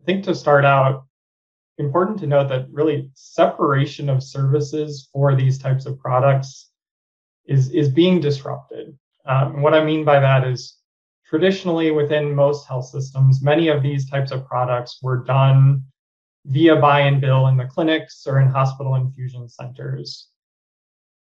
I 0.02 0.04
think 0.06 0.24
to 0.26 0.36
start 0.36 0.66
out, 0.66 1.06
important 1.78 2.20
to 2.20 2.28
note 2.28 2.50
that 2.50 2.68
really 2.72 3.12
separation 3.14 4.10
of 4.10 4.24
services 4.24 5.10
for 5.14 5.36
these 5.36 5.58
types 5.60 5.86
of 5.86 6.00
products 6.00 6.72
is, 7.48 7.70
is 7.70 7.90
being 7.90 8.20
disrupted. 8.20 8.98
Um, 9.26 9.62
what 9.62 9.74
I 9.74 9.84
mean 9.84 10.06
by 10.06 10.20
that 10.20 10.48
is 10.48 10.78
traditionally 11.26 11.92
within 11.92 12.34
most 12.34 12.68
health 12.68 12.86
systems, 12.86 13.42
many 13.42 13.68
of 13.68 13.84
these 13.84 14.10
types 14.10 14.32
of 14.32 14.48
products 14.48 15.00
were 15.02 15.24
done 15.24 15.84
via 16.46 16.76
buy 16.78 17.02
and 17.02 17.20
bill 17.20 17.48
in 17.48 17.58
the 17.58 17.66
clinics 17.66 18.26
or 18.26 18.40
in 18.40 18.48
hospital 18.48 18.96
infusion 18.96 19.50
centers. 19.50 20.30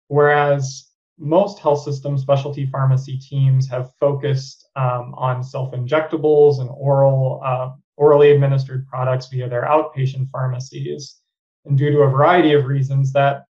Whereas 0.07 0.89
most 1.19 1.59
health 1.59 1.83
system 1.83 2.17
specialty 2.17 2.67
pharmacy 2.67 3.19
teams 3.19 3.69
have 3.69 3.93
focused 3.99 4.69
um, 4.77 5.15
on 5.17 5.43
self 5.43 5.73
injectables 5.73 6.61
and 6.61 6.71
oral 6.73 7.41
uh, 7.45 7.71
orally 7.97 8.31
administered 8.31 8.87
products 8.87 9.27
via 9.27 9.49
their 9.49 9.65
outpatient 9.65 10.31
pharmacies. 10.31 11.17
And 11.65 11.77
due 11.77 11.91
to 11.91 12.01
a 12.01 12.11
variety 12.11 12.53
of 12.53 12.67
reasons, 12.67 13.13
that 13.13 13.48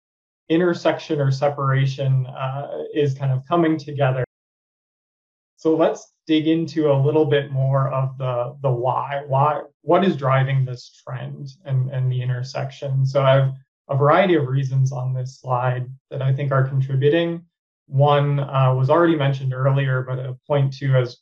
intersection 0.49 1.19
or 1.19 1.31
separation 1.31 2.25
uh, 2.27 2.83
is 2.93 3.13
kind 3.13 3.31
of 3.31 3.45
coming 3.47 3.77
together. 3.77 4.23
So 5.57 5.75
let's 5.75 6.13
dig 6.27 6.47
into 6.47 6.91
a 6.91 7.01
little 7.01 7.25
bit 7.25 7.51
more 7.51 7.89
of 7.89 8.17
the 8.17 8.57
the 8.61 8.71
why. 8.71 9.23
Why 9.27 9.61
what 9.81 10.03
is 10.03 10.17
driving 10.17 10.65
this 10.65 11.01
trend 11.07 11.49
and, 11.65 11.89
and 11.89 12.11
the 12.11 12.21
intersection? 12.21 13.05
So 13.05 13.23
I 13.23 13.35
have 13.35 13.53
a 13.89 13.95
variety 13.95 14.35
of 14.35 14.47
reasons 14.47 14.91
on 14.91 15.13
this 15.13 15.39
slide 15.39 15.89
that 16.09 16.21
I 16.21 16.33
think 16.33 16.51
are 16.51 16.67
contributing. 16.67 17.45
One 17.87 18.39
uh, 18.39 18.73
was 18.75 18.89
already 18.89 19.15
mentioned 19.15 19.53
earlier, 19.53 20.01
but 20.01 20.19
a 20.19 20.37
point 20.47 20.73
to 20.77 20.95
as 20.95 21.17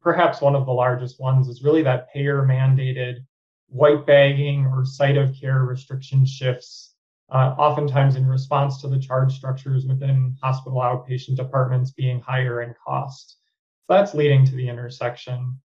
perhaps 0.00 0.40
one 0.40 0.56
of 0.56 0.66
the 0.66 0.72
largest 0.72 1.20
ones 1.20 1.48
is 1.48 1.62
really 1.62 1.82
that 1.82 2.12
payer 2.12 2.42
mandated 2.42 3.24
white 3.68 4.06
bagging 4.06 4.66
or 4.66 4.84
site 4.84 5.16
of 5.16 5.34
care 5.40 5.64
restriction 5.64 6.26
shifts, 6.26 6.89
uh, 7.30 7.54
oftentimes 7.58 8.16
in 8.16 8.26
response 8.26 8.80
to 8.80 8.88
the 8.88 8.98
charge 8.98 9.36
structures 9.36 9.86
within 9.86 10.36
hospital 10.42 10.80
outpatient 10.80 11.36
departments 11.36 11.92
being 11.92 12.20
higher 12.20 12.62
in 12.62 12.74
cost. 12.84 13.36
So 13.86 13.94
that's 13.94 14.14
leading 14.14 14.44
to 14.46 14.54
the 14.54 14.68
intersection. 14.68 15.60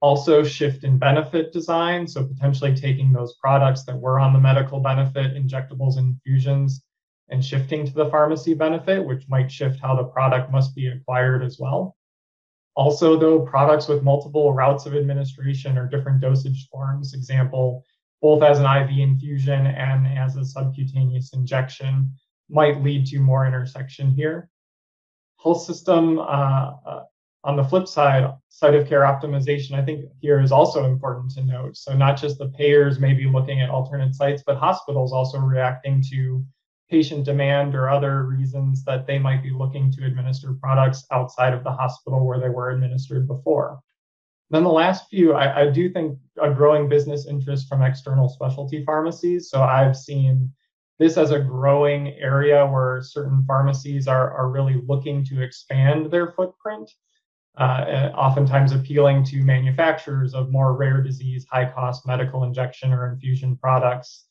Also, 0.00 0.44
shift 0.44 0.84
in 0.84 0.98
benefit 0.98 1.52
design, 1.52 2.06
so 2.06 2.26
potentially 2.26 2.74
taking 2.76 3.12
those 3.12 3.36
products 3.40 3.84
that 3.84 3.98
were 3.98 4.20
on 4.20 4.32
the 4.32 4.40
medical 4.40 4.80
benefit, 4.80 5.34
injectables 5.34 5.96
infusions, 5.96 6.84
and 7.30 7.44
shifting 7.44 7.86
to 7.86 7.92
the 7.92 8.10
pharmacy 8.10 8.54
benefit, 8.54 9.04
which 9.04 9.28
might 9.28 9.50
shift 9.50 9.80
how 9.80 9.96
the 9.96 10.04
product 10.04 10.52
must 10.52 10.74
be 10.74 10.88
acquired 10.88 11.42
as 11.42 11.58
well. 11.58 11.96
Also, 12.76 13.16
though, 13.16 13.40
products 13.40 13.88
with 13.88 14.02
multiple 14.02 14.52
routes 14.52 14.84
of 14.84 14.94
administration 14.94 15.78
or 15.78 15.88
different 15.88 16.20
dosage 16.20 16.68
forms, 16.68 17.14
example, 17.14 17.82
both 18.24 18.42
as 18.42 18.58
an 18.58 18.64
IV 18.64 18.88
infusion 19.00 19.66
and 19.66 20.06
as 20.18 20.34
a 20.36 20.44
subcutaneous 20.46 21.34
injection, 21.34 22.10
might 22.48 22.82
lead 22.82 23.04
to 23.04 23.18
more 23.18 23.46
intersection 23.46 24.10
here. 24.10 24.48
Health 25.42 25.60
system, 25.60 26.18
uh, 26.18 26.22
uh, 26.86 27.02
on 27.44 27.56
the 27.56 27.64
flip 27.64 27.86
side, 27.86 28.32
site 28.48 28.72
of 28.72 28.88
care 28.88 29.02
optimization, 29.02 29.72
I 29.74 29.84
think 29.84 30.06
here 30.22 30.40
is 30.40 30.52
also 30.52 30.86
important 30.86 31.32
to 31.32 31.44
note. 31.44 31.76
So, 31.76 31.92
not 31.94 32.16
just 32.16 32.38
the 32.38 32.48
payers 32.48 32.98
may 32.98 33.12
be 33.12 33.26
looking 33.26 33.60
at 33.60 33.68
alternate 33.68 34.14
sites, 34.14 34.42
but 34.46 34.56
hospitals 34.56 35.12
also 35.12 35.38
reacting 35.38 36.02
to 36.10 36.42
patient 36.88 37.26
demand 37.26 37.74
or 37.74 37.90
other 37.90 38.22
reasons 38.22 38.84
that 38.84 39.06
they 39.06 39.18
might 39.18 39.42
be 39.42 39.50
looking 39.50 39.92
to 39.92 40.06
administer 40.06 40.54
products 40.62 41.04
outside 41.10 41.52
of 41.52 41.62
the 41.62 41.72
hospital 41.72 42.26
where 42.26 42.40
they 42.40 42.48
were 42.48 42.70
administered 42.70 43.28
before. 43.28 43.80
Then 44.54 44.62
the 44.62 44.70
last 44.70 45.10
few, 45.10 45.34
I, 45.34 45.62
I, 45.62 45.70
do 45.70 45.90
think 45.90 46.18
a 46.40 46.50
growing 46.50 46.88
business 46.88 47.26
interest 47.26 47.68
from 47.68 47.82
external 47.82 48.28
specialty 48.28 48.84
pharmacies. 48.84 49.50
So 49.50 49.62
I've 49.62 49.96
seen 49.96 50.52
this 50.98 51.16
as 51.16 51.32
a 51.32 51.40
growing 51.40 52.14
area 52.20 52.64
where 52.64 53.02
certain 53.02 53.44
pharmacies 53.46 54.06
are, 54.06 54.30
are 54.30 54.48
really 54.48 54.80
looking 54.86 55.24
to 55.24 55.42
expand 55.42 56.10
their 56.10 56.30
footprint, 56.32 56.88
uh, 57.58 58.10
oftentimes 58.14 58.72
appealing 58.72 59.24
to 59.24 59.42
manufacturers 59.42 60.34
of 60.34 60.50
more 60.50 60.76
rare 60.76 61.02
disease, 61.02 61.44
high 61.50 61.70
cost 61.70 62.06
medical 62.06 62.44
injection 62.44 62.92
or 62.92 63.10
infusion 63.10 63.56
products 63.56 64.26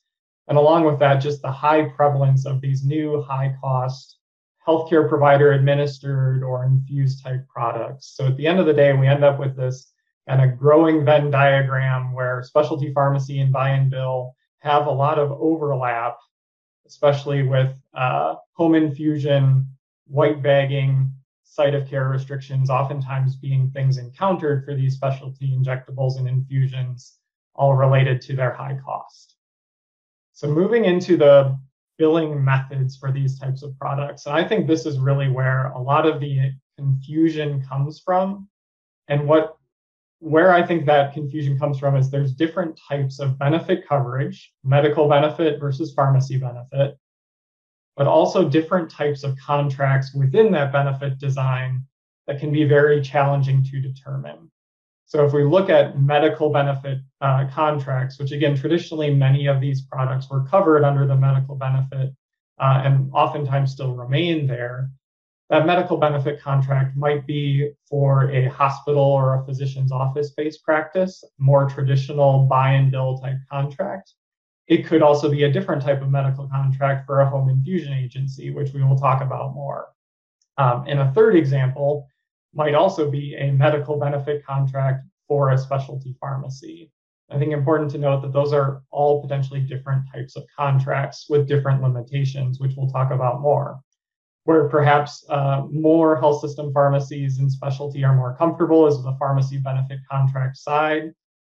and 0.47 0.57
along 0.57 0.83
with 0.83 0.99
that, 0.99 1.15
just 1.21 1.41
the 1.41 1.51
high 1.51 1.83
prevalence 1.83 2.45
of 2.45 2.59
these 2.59 2.83
new 2.83 3.21
high 3.21 3.55
cost 3.61 4.17
healthcare 4.67 5.07
provider 5.07 5.53
administered 5.53 6.43
or 6.43 6.65
infused 6.65 7.23
type 7.23 7.45
products. 7.47 8.13
So 8.15 8.27
at 8.27 8.37
the 8.37 8.47
end 8.47 8.59
of 8.59 8.65
the 8.65 8.73
day, 8.73 8.93
we 8.93 9.07
end 9.07 9.23
up 9.23 9.39
with 9.39 9.55
this 9.55 9.92
kind 10.27 10.41
a 10.41 10.47
growing 10.47 11.03
Venn 11.03 11.31
diagram 11.31 12.13
where 12.13 12.43
specialty 12.43 12.93
pharmacy 12.93 13.39
and 13.41 13.51
buy 13.51 13.69
and 13.69 13.89
bill 13.89 14.35
have 14.59 14.87
a 14.87 14.91
lot 14.91 15.19
of 15.19 15.31
overlap, 15.31 16.17
especially 16.87 17.43
with 17.43 17.75
uh, 17.93 18.35
home 18.53 18.75
infusion, 18.75 19.67
white 20.07 20.41
bagging, 20.41 21.11
site 21.43 21.75
of 21.75 21.87
care 21.87 22.07
restrictions, 22.07 22.69
oftentimes 22.69 23.35
being 23.35 23.69
things 23.71 23.97
encountered 23.97 24.65
for 24.65 24.73
these 24.73 24.95
specialty 24.95 25.55
injectables 25.55 26.17
and 26.17 26.27
infusions, 26.27 27.17
all 27.55 27.75
related 27.75 28.21
to 28.21 28.35
their 28.35 28.53
high 28.53 28.77
cost. 28.83 29.35
So 30.31 30.47
moving 30.47 30.85
into 30.85 31.15
the 31.15 31.57
billing 31.97 32.43
methods 32.43 32.97
for 32.97 33.11
these 33.11 33.37
types 33.37 33.61
of 33.61 33.77
products, 33.77 34.25
and 34.25 34.35
I 34.35 34.47
think 34.47 34.65
this 34.65 34.85
is 34.85 34.97
really 34.97 35.29
where 35.29 35.67
a 35.67 35.81
lot 35.81 36.07
of 36.07 36.19
the 36.19 36.53
confusion 36.75 37.63
comes 37.63 37.99
from. 37.99 38.47
And 39.07 39.27
what 39.27 39.57
where 40.23 40.53
I 40.53 40.65
think 40.65 40.85
that 40.85 41.13
confusion 41.13 41.59
comes 41.59 41.77
from 41.77 41.97
is 41.97 42.09
there's 42.09 42.31
different 42.33 42.79
types 42.87 43.19
of 43.19 43.37
benefit 43.37 43.85
coverage, 43.85 44.53
medical 44.63 45.09
benefit 45.09 45.59
versus 45.59 45.93
pharmacy 45.93 46.37
benefit, 46.37 46.97
but 47.97 48.07
also 48.07 48.47
different 48.47 48.89
types 48.89 49.25
of 49.25 49.37
contracts 49.37 50.13
within 50.15 50.49
that 50.53 50.71
benefit 50.71 51.19
design 51.19 51.83
that 52.25 52.39
can 52.39 52.53
be 52.53 52.63
very 52.63 53.01
challenging 53.01 53.65
to 53.65 53.81
determine. 53.81 54.49
So 55.07 55.25
if 55.25 55.33
we 55.33 55.43
look 55.43 55.69
at 55.69 55.99
medical 55.99 56.49
benefit 56.49 56.99
uh, 57.19 57.47
contracts, 57.53 58.17
which 58.17 58.31
again, 58.31 58.55
traditionally 58.55 59.13
many 59.13 59.47
of 59.47 59.59
these 59.59 59.81
products 59.81 60.29
were 60.29 60.45
covered 60.45 60.85
under 60.85 61.05
the 61.05 61.17
medical 61.17 61.55
benefit 61.55 62.13
uh, 62.59 62.81
and 62.85 63.11
oftentimes 63.13 63.73
still 63.73 63.93
remain 63.93 64.47
there, 64.47 64.89
that 65.49 65.65
medical 65.65 65.97
benefit 65.97 66.41
contract 66.41 66.95
might 66.95 67.27
be 67.27 67.71
for 67.89 68.31
a 68.31 68.49
hospital 68.49 69.03
or 69.03 69.35
a 69.35 69.45
physician's 69.45 69.91
office 69.91 70.31
based 70.31 70.63
practice, 70.63 71.23
more 71.37 71.69
traditional 71.69 72.45
buy 72.45 72.71
and 72.71 72.91
bill 72.91 73.17
type 73.17 73.37
contract. 73.51 74.13
It 74.67 74.85
could 74.85 75.01
also 75.01 75.29
be 75.29 75.43
a 75.43 75.51
different 75.51 75.81
type 75.81 76.01
of 76.01 76.09
medical 76.09 76.47
contract 76.47 77.05
for 77.05 77.19
a 77.19 77.29
home 77.29 77.49
infusion 77.49 77.93
agency, 77.93 78.49
which 78.51 78.73
we 78.73 78.83
will 78.83 78.97
talk 78.97 79.21
about 79.21 79.53
more. 79.53 79.89
Um, 80.57 80.85
and 80.87 80.99
a 80.99 81.11
third 81.13 81.35
example 81.35 82.07
might 82.53 82.75
also 82.75 83.09
be 83.09 83.35
a 83.35 83.51
medical 83.51 83.99
benefit 83.99 84.45
contract 84.45 85.05
for 85.27 85.51
a 85.51 85.57
specialty 85.57 86.15
pharmacy. 86.19 86.91
I 87.29 87.37
think 87.37 87.51
important 87.51 87.89
to 87.91 87.97
note 87.97 88.21
that 88.21 88.31
those 88.31 88.53
are 88.53 88.83
all 88.91 89.21
potentially 89.21 89.61
different 89.61 90.03
types 90.13 90.35
of 90.35 90.43
contracts 90.55 91.27
with 91.29 91.47
different 91.47 91.81
limitations, 91.81 92.59
which 92.59 92.73
we'll 92.77 92.89
talk 92.89 93.11
about 93.11 93.41
more. 93.41 93.79
Where 94.45 94.67
perhaps 94.67 95.25
uh, 95.29 95.63
more 95.71 96.19
health 96.19 96.41
system 96.41 96.73
pharmacies 96.73 97.39
and 97.39 97.51
specialty 97.51 98.03
are 98.03 98.15
more 98.15 98.35
comfortable 98.35 98.87
is 98.87 99.01
the 99.01 99.15
pharmacy 99.17 99.57
benefit 99.57 99.99
contract 100.09 100.57
side. 100.57 101.13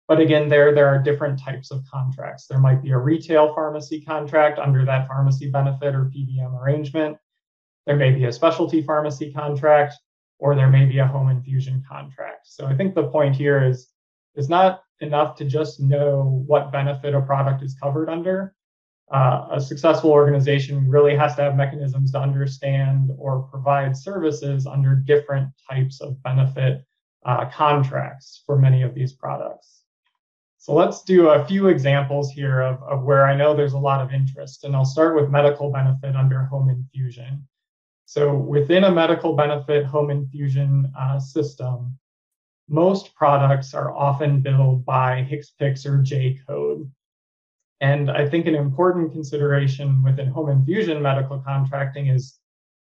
But 0.08 0.19
again, 0.19 0.48
there, 0.50 0.74
there 0.74 0.88
are 0.88 1.02
different 1.02 1.39
types 1.39 1.71
of 1.71 1.84
contracts. 1.91 2.45
There 2.45 2.60
might 2.60 2.84
be 2.84 2.91
a 2.91 2.98
retail 2.98 3.56
pharmacy 3.56 4.02
contract 4.02 4.60
under 4.60 4.86
that 4.86 5.08
pharmacy 5.08 5.50
benefit 5.50 5.95
or 5.95 6.12
PBM 6.15 6.62
arrangement. 6.62 7.17
There 7.88 7.95
may 7.95 8.12
be 8.12 8.26
a 8.26 8.32
specialty 8.32 8.84
pharmacy 8.84 9.34
contract 9.34 9.95
or 10.38 10.56
there 10.56 10.69
may 10.69 10.86
be 10.86 11.00
a 11.00 11.08
home 11.08 11.30
infusion 11.30 11.84
contract. 11.89 12.48
So 12.48 12.67
I 12.67 12.76
think 12.76 12.93
the 12.93 13.08
point 13.08 13.36
here 13.36 13.63
is 13.63 13.89
it's 14.36 14.50
not 14.50 14.82
enough 15.00 15.36
to 15.38 15.45
just 15.45 15.80
know 15.80 16.43
what 16.45 16.71
benefit 16.71 17.15
a 17.15 17.21
product 17.21 17.63
is 17.63 17.76
covered 17.82 18.10
under. 18.10 18.54
Uh, 19.12 19.48
a 19.52 19.62
successful 19.62 20.12
organization 20.12 20.89
really 20.89 21.15
has 21.15 21.36
to 21.36 21.44
have 21.44 21.56
mechanisms 21.56 22.12
to 22.12 22.20
understand 22.20 23.12
or 23.18 23.44
provide 23.44 23.96
services 23.96 24.65
under 24.65 24.96
different 24.96 25.50
types 25.70 26.02
of 26.02 26.22
benefit 26.24 26.84
uh, 27.26 27.46
contracts 27.50 28.41
for 28.46 28.58
many 28.58 28.82
of 28.82 28.96
these 28.96 29.13
products. 29.13 29.84
So 30.58 30.74
let's 30.74 31.04
do 31.04 31.30
a 31.30 31.46
few 31.46 31.68
examples 31.68 32.32
here 32.32 32.62
of, 32.62 32.82
of 32.82 33.04
where 33.04 33.28
I 33.28 33.36
know 33.36 33.56
there's 33.56 33.74
a 33.74 33.78
lot 33.78 34.02
of 34.02 34.12
interest. 34.12 34.63
And 34.63 34.76
I'll 34.76 34.84
start 34.84 35.15
with 35.15 35.30
medical 35.30 35.72
benefit 35.72 36.15
under 36.15 36.44
home 36.46 36.70
infusion. 36.70 37.48
So 38.06 38.36
within 38.36 38.86
a 38.86 38.91
medical 38.91 39.36
benefit 39.36 39.86
home 39.86 40.10
infusion 40.10 40.91
uh, 40.98 41.20
system, 41.20 41.98
most 42.68 43.13
products 43.13 43.76
are 43.76 43.96
often 43.96 44.41
billed 44.41 44.86
by 44.86 45.28
HCPCS 45.30 45.86
or 45.86 46.02
J 46.02 46.39
code. 46.48 46.89
And 47.82 48.10
I 48.10 48.28
think 48.28 48.46
an 48.46 48.56
important 48.56 49.12
consideration 49.12 50.02
within 50.04 50.28
home 50.28 50.50
infusion 50.50 51.02
medical 51.02 51.40
contracting 51.40 52.08
is 52.08 52.40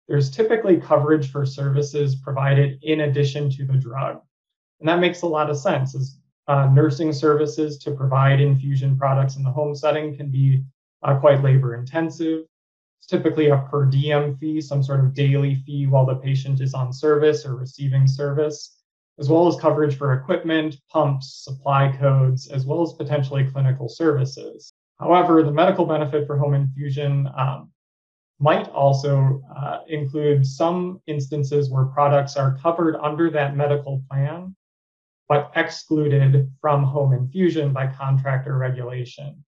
there's 0.07 0.29
typically 0.29 0.77
coverage 0.77 1.31
for 1.31 1.45
services 1.45 2.15
provided 2.15 2.79
in 2.83 3.01
addition 3.01 3.49
to 3.51 3.65
the 3.65 3.73
drug. 3.73 4.21
And 4.79 4.87
that 4.87 4.99
makes 4.99 5.23
a 5.23 5.27
lot 5.27 5.49
of 5.49 5.57
sense 5.57 5.95
as 5.95 6.19
uh, 6.47 6.67
nursing 6.67 7.11
services 7.11 7.79
to 7.79 7.91
provide 7.91 8.39
infusion 8.39 8.97
products 8.97 9.35
in 9.35 9.43
the 9.43 9.51
home 9.51 9.73
setting 9.73 10.15
can 10.15 10.29
be 10.29 10.63
uh, 11.01 11.17
quite 11.17 11.43
labor 11.43 11.75
intensive. 11.75 12.43
It's 12.99 13.07
typically 13.07 13.47
a 13.49 13.57
per 13.69 13.85
diem 13.85 14.37
fee, 14.37 14.61
some 14.61 14.83
sort 14.83 14.99
of 14.99 15.15
daily 15.15 15.55
fee 15.55 15.87
while 15.87 16.05
the 16.05 16.15
patient 16.15 16.61
is 16.61 16.75
on 16.75 16.93
service 16.93 17.45
or 17.45 17.55
receiving 17.55 18.07
service, 18.07 18.74
as 19.19 19.29
well 19.29 19.47
as 19.47 19.55
coverage 19.55 19.97
for 19.97 20.13
equipment, 20.13 20.75
pumps, 20.91 21.43
supply 21.43 21.95
codes, 21.99 22.47
as 22.47 22.65
well 22.65 22.81
as 22.81 22.93
potentially 22.93 23.45
clinical 23.45 23.87
services. 23.87 24.73
However, 24.99 25.43
the 25.43 25.51
medical 25.51 25.85
benefit 25.85 26.27
for 26.27 26.37
home 26.37 26.53
infusion 26.53 27.29
um, 27.37 27.71
might 28.39 28.67
also 28.69 29.41
uh, 29.55 29.79
include 29.87 30.45
some 30.45 31.01
instances 31.07 31.69
where 31.69 31.85
products 31.85 32.35
are 32.35 32.57
covered 32.61 32.95
under 32.97 33.29
that 33.29 33.55
medical 33.55 34.03
plan 34.09 34.55
but 35.27 35.51
excluded 35.55 36.51
from 36.61 36.83
home 36.83 37.13
infusion 37.13 37.73
by 37.73 37.87
contract 37.87 38.47
or 38.47 38.57
regulation. 38.57 39.43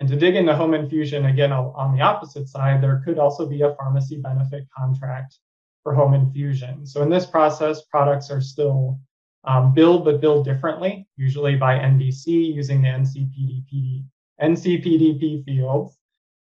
And 0.00 0.08
to 0.08 0.16
dig 0.16 0.34
into 0.34 0.56
home 0.56 0.74
infusion, 0.74 1.26
again, 1.26 1.52
on 1.52 1.94
the 1.94 2.02
opposite 2.02 2.48
side, 2.48 2.82
there 2.82 3.02
could 3.04 3.18
also 3.18 3.46
be 3.46 3.62
a 3.62 3.74
pharmacy 3.76 4.16
benefit 4.20 4.66
contract 4.76 5.38
for 5.82 5.94
home 5.94 6.14
infusion. 6.14 6.86
So 6.86 7.02
in 7.02 7.10
this 7.10 7.26
process, 7.26 7.82
products 7.84 8.30
are 8.30 8.40
still 8.40 8.98
um, 9.44 9.72
but 9.74 10.20
billed 10.20 10.44
differently, 10.44 11.08
usually 11.16 11.56
by 11.56 11.78
NDC 11.78 12.26
using 12.26 12.82
the 12.82 12.88
NCPDP, 12.88 14.04
NCPDP 14.40 15.44
fields. 15.44 15.96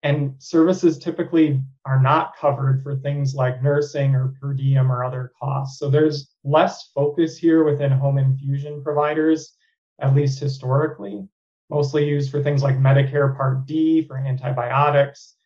And 0.04 0.36
services 0.38 0.98
typically 1.00 1.62
are 1.86 2.02
not 2.02 2.36
covered 2.38 2.84
for 2.84 2.96
things 2.96 3.34
like 3.34 3.64
nursing 3.64 4.14
or 4.16 4.36
per 4.40 4.54
diem 4.54 4.92
or 4.92 5.04
other 5.04 5.32
costs. 5.40 5.80
So 5.80 5.90
there's 5.90 6.32
less 6.44 6.92
focus 6.94 7.38
here 7.38 7.64
within 7.64 7.92
home 7.92 8.18
infusion 8.18 8.84
providers, 8.84 9.56
at 10.00 10.16
least 10.16 10.40
historically, 10.40 11.28
mostly 11.70 12.08
used 12.08 12.30
for 12.30 12.44
things 12.44 12.62
like 12.62 12.78
Medicare 12.78 13.36
Part 13.36 13.66
D 13.66 14.06
for 14.08 14.18
antibiotics, 14.18 15.37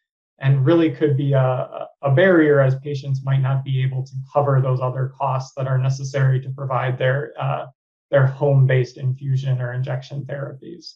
and 0.42 0.66
really 0.66 0.90
could 0.92 1.16
be 1.16 1.34
a, 1.34 1.88
a 2.02 2.12
barrier 2.12 2.60
as 2.60 2.76
patients 2.80 3.24
might 3.24 3.42
not 3.42 3.64
be 3.64 3.84
able 3.84 4.04
to 4.04 4.14
cover 4.34 4.60
those 4.60 4.82
other 4.82 5.14
costs 5.16 5.54
that 5.56 5.68
are 5.68 5.78
necessary 5.78 6.42
to 6.42 6.50
provide 6.50 6.98
their, 6.98 7.34
uh, 7.40 7.68
their 8.10 8.26
home 8.26 8.66
based 8.66 8.98
infusion 8.98 9.62
or 9.62 9.74
injection 9.74 10.26
therapies. 10.26 10.96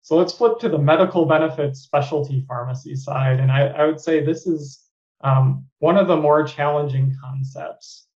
So 0.00 0.16
let's 0.16 0.32
flip 0.32 0.58
to 0.60 0.68
the 0.68 0.78
medical 0.78 1.26
benefits 1.26 1.80
specialty 1.80 2.44
pharmacy 2.48 2.96
side. 2.96 3.38
And 3.38 3.52
I, 3.52 3.68
I 3.68 3.86
would 3.86 4.00
say 4.00 4.24
this 4.24 4.46
is 4.46 4.84
um, 5.22 5.66
one 5.78 5.96
of 5.96 6.08
the 6.08 6.16
more 6.16 6.42
challenging 6.46 7.14
concepts. 7.22 8.06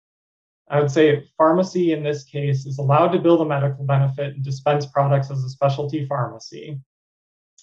I 0.70 0.80
would 0.80 0.90
say 0.90 1.26
pharmacy 1.36 1.92
in 1.92 2.02
this 2.02 2.24
case 2.24 2.66
is 2.66 2.78
allowed 2.78 3.08
to 3.08 3.18
build 3.18 3.40
a 3.40 3.44
medical 3.44 3.84
benefit 3.84 4.34
and 4.34 4.44
dispense 4.44 4.86
products 4.86 5.30
as 5.30 5.42
a 5.44 5.48
specialty 5.48 6.06
pharmacy, 6.06 6.78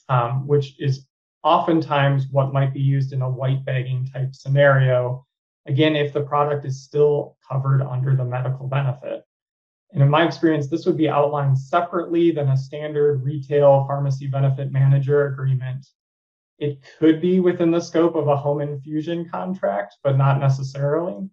um, 0.09 0.47
which 0.47 0.75
is 0.79 1.05
oftentimes 1.45 2.25
what 2.31 2.51
might 2.51 2.73
be 2.73 2.81
used 2.81 3.13
in 3.13 3.21
a 3.21 3.29
white 3.29 3.63
bagging 3.63 4.05
type 4.11 4.33
scenario. 4.33 5.25
Again, 5.67 5.95
if 5.95 6.11
the 6.11 6.21
product 6.21 6.65
is 6.65 6.83
still 6.83 7.37
covered 7.47 7.83
under 7.83 8.15
the 8.15 8.25
medical 8.25 8.67
benefit. 8.67 9.23
And 9.93 10.01
in 10.01 10.09
my 10.09 10.25
experience, 10.25 10.67
this 10.67 10.87
would 10.87 10.97
be 10.97 11.07
outlined 11.07 11.57
separately 11.57 12.31
than 12.31 12.49
a 12.49 12.57
standard 12.57 13.23
retail 13.23 13.85
pharmacy 13.87 14.25
benefit 14.25 14.71
manager 14.71 15.27
agreement. 15.27 15.85
It 16.57 16.79
could 16.97 17.21
be 17.21 17.39
within 17.39 17.69
the 17.69 17.79
scope 17.79 18.15
of 18.15 18.27
a 18.27 18.35
home 18.35 18.61
infusion 18.61 19.29
contract, 19.29 19.97
but 20.03 20.17
not 20.17 20.39
necessarily. 20.39 21.29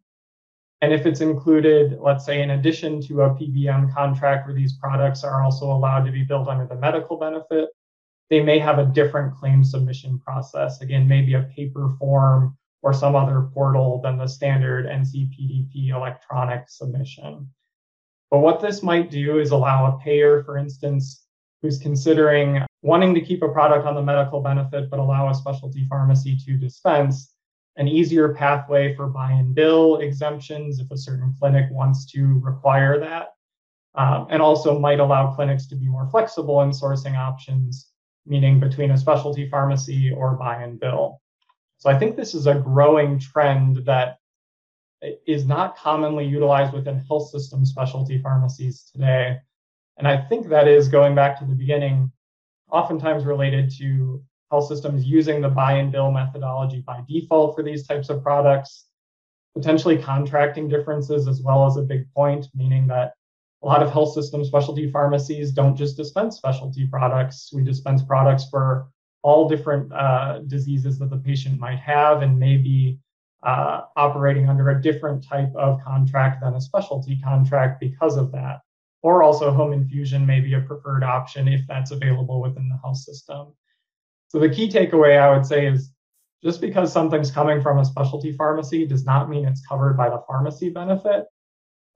And 0.82 0.92
if 0.92 1.06
it's 1.06 1.22
included, 1.22 1.98
let's 2.00 2.26
say, 2.26 2.42
in 2.42 2.50
addition 2.50 3.00
to 3.02 3.22
a 3.22 3.30
PBM 3.30 3.94
contract 3.94 4.46
where 4.46 4.54
these 4.54 4.74
products 4.74 5.24
are 5.24 5.42
also 5.42 5.72
allowed 5.72 6.04
to 6.04 6.12
be 6.12 6.24
billed 6.24 6.48
under 6.48 6.66
the 6.66 6.74
medical 6.74 7.16
benefit, 7.16 7.70
they 8.32 8.40
may 8.40 8.58
have 8.58 8.78
a 8.78 8.86
different 8.86 9.34
claim 9.34 9.62
submission 9.62 10.18
process. 10.18 10.80
Again, 10.80 11.06
maybe 11.06 11.34
a 11.34 11.42
paper 11.54 11.90
form 11.98 12.56
or 12.80 12.94
some 12.94 13.14
other 13.14 13.42
portal 13.52 14.00
than 14.02 14.16
the 14.16 14.26
standard 14.26 14.86
NCPDP 14.86 15.90
electronic 15.90 16.70
submission. 16.70 17.46
But 18.30 18.38
what 18.38 18.58
this 18.58 18.82
might 18.82 19.10
do 19.10 19.38
is 19.38 19.50
allow 19.50 19.84
a 19.84 20.02
payer, 20.02 20.42
for 20.44 20.56
instance, 20.56 21.26
who's 21.60 21.76
considering 21.76 22.62
wanting 22.80 23.14
to 23.14 23.20
keep 23.20 23.42
a 23.42 23.50
product 23.50 23.86
on 23.86 23.94
the 23.94 24.02
medical 24.02 24.40
benefit, 24.40 24.88
but 24.88 24.98
allow 24.98 25.28
a 25.28 25.34
specialty 25.34 25.84
pharmacy 25.90 26.34
to 26.46 26.56
dispense 26.56 27.34
an 27.76 27.86
easier 27.86 28.32
pathway 28.32 28.96
for 28.96 29.08
buy 29.08 29.32
and 29.32 29.54
bill 29.54 29.98
exemptions 29.98 30.80
if 30.80 30.90
a 30.90 30.96
certain 30.96 31.34
clinic 31.38 31.66
wants 31.70 32.06
to 32.12 32.40
require 32.42 32.98
that. 32.98 33.34
Um, 33.94 34.28
and 34.30 34.40
also 34.40 34.78
might 34.78 35.00
allow 35.00 35.34
clinics 35.34 35.66
to 35.66 35.76
be 35.76 35.86
more 35.86 36.08
flexible 36.08 36.62
in 36.62 36.70
sourcing 36.70 37.14
options, 37.14 37.91
meaning 38.26 38.60
between 38.60 38.90
a 38.90 38.98
specialty 38.98 39.48
pharmacy 39.48 40.12
or 40.12 40.34
buy 40.36 40.62
and 40.62 40.78
bill. 40.78 41.20
So 41.78 41.90
I 41.90 41.98
think 41.98 42.16
this 42.16 42.34
is 42.34 42.46
a 42.46 42.54
growing 42.54 43.18
trend 43.18 43.84
that 43.86 44.18
is 45.26 45.46
not 45.46 45.76
commonly 45.76 46.24
utilized 46.24 46.72
within 46.72 46.98
health 47.08 47.30
system 47.30 47.64
specialty 47.64 48.22
pharmacies 48.22 48.88
today. 48.92 49.38
And 49.98 50.06
I 50.06 50.16
think 50.16 50.48
that 50.48 50.68
is 50.68 50.88
going 50.88 51.14
back 51.14 51.38
to 51.38 51.44
the 51.44 51.54
beginning, 51.54 52.12
oftentimes 52.70 53.24
related 53.24 53.70
to 53.78 54.22
health 54.50 54.68
systems 54.68 55.04
using 55.04 55.40
the 55.40 55.48
buy 55.48 55.72
and 55.72 55.90
bill 55.90 56.12
methodology 56.12 56.82
by 56.86 57.00
default 57.08 57.56
for 57.56 57.62
these 57.62 57.86
types 57.86 58.10
of 58.10 58.22
products, 58.22 58.86
potentially 59.54 59.98
contracting 59.98 60.68
differences 60.68 61.26
as 61.26 61.42
well 61.42 61.66
as 61.66 61.76
a 61.76 61.82
big 61.82 62.04
point, 62.14 62.46
meaning 62.54 62.86
that 62.86 63.14
a 63.62 63.66
lot 63.66 63.82
of 63.82 63.92
health 63.92 64.12
system 64.12 64.44
specialty 64.44 64.90
pharmacies 64.90 65.52
don't 65.52 65.76
just 65.76 65.96
dispense 65.96 66.36
specialty 66.36 66.86
products. 66.86 67.52
We 67.52 67.62
dispense 67.62 68.02
products 68.02 68.46
for 68.50 68.88
all 69.22 69.48
different 69.48 69.92
uh, 69.92 70.40
diseases 70.48 70.98
that 70.98 71.10
the 71.10 71.16
patient 71.16 71.60
might 71.60 71.78
have 71.78 72.22
and 72.22 72.38
maybe 72.38 72.98
uh, 73.44 73.82
operating 73.96 74.48
under 74.48 74.70
a 74.70 74.82
different 74.82 75.24
type 75.24 75.52
of 75.54 75.80
contract 75.84 76.42
than 76.42 76.54
a 76.54 76.60
specialty 76.60 77.20
contract 77.22 77.80
because 77.80 78.16
of 78.16 78.32
that. 78.32 78.60
Or 79.02 79.22
also, 79.22 79.50
home 79.50 79.72
infusion 79.72 80.24
may 80.24 80.40
be 80.40 80.54
a 80.54 80.60
preferred 80.60 81.02
option 81.02 81.48
if 81.48 81.62
that's 81.68 81.90
available 81.90 82.40
within 82.40 82.68
the 82.68 82.78
health 82.82 82.98
system. 82.98 83.48
So, 84.28 84.38
the 84.38 84.48
key 84.48 84.68
takeaway 84.68 85.18
I 85.18 85.34
would 85.34 85.44
say 85.44 85.66
is 85.66 85.92
just 86.42 86.60
because 86.60 86.92
something's 86.92 87.30
coming 87.30 87.60
from 87.60 87.78
a 87.78 87.84
specialty 87.84 88.32
pharmacy 88.32 88.86
does 88.86 89.04
not 89.04 89.28
mean 89.28 89.44
it's 89.44 89.66
covered 89.66 89.96
by 89.96 90.08
the 90.08 90.22
pharmacy 90.26 90.68
benefit. 90.68 91.24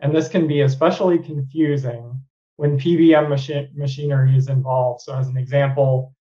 And 0.01 0.15
this 0.15 0.29
can 0.29 0.47
be 0.47 0.61
especially 0.61 1.19
confusing 1.19 2.21
when 2.57 2.79
PBM 2.79 3.29
machi- 3.29 3.71
machinery 3.75 4.37
is 4.37 4.49
involved. 4.49 5.03
So, 5.03 5.15
as 5.15 5.29
an 5.29 5.37
example, 5.37 6.15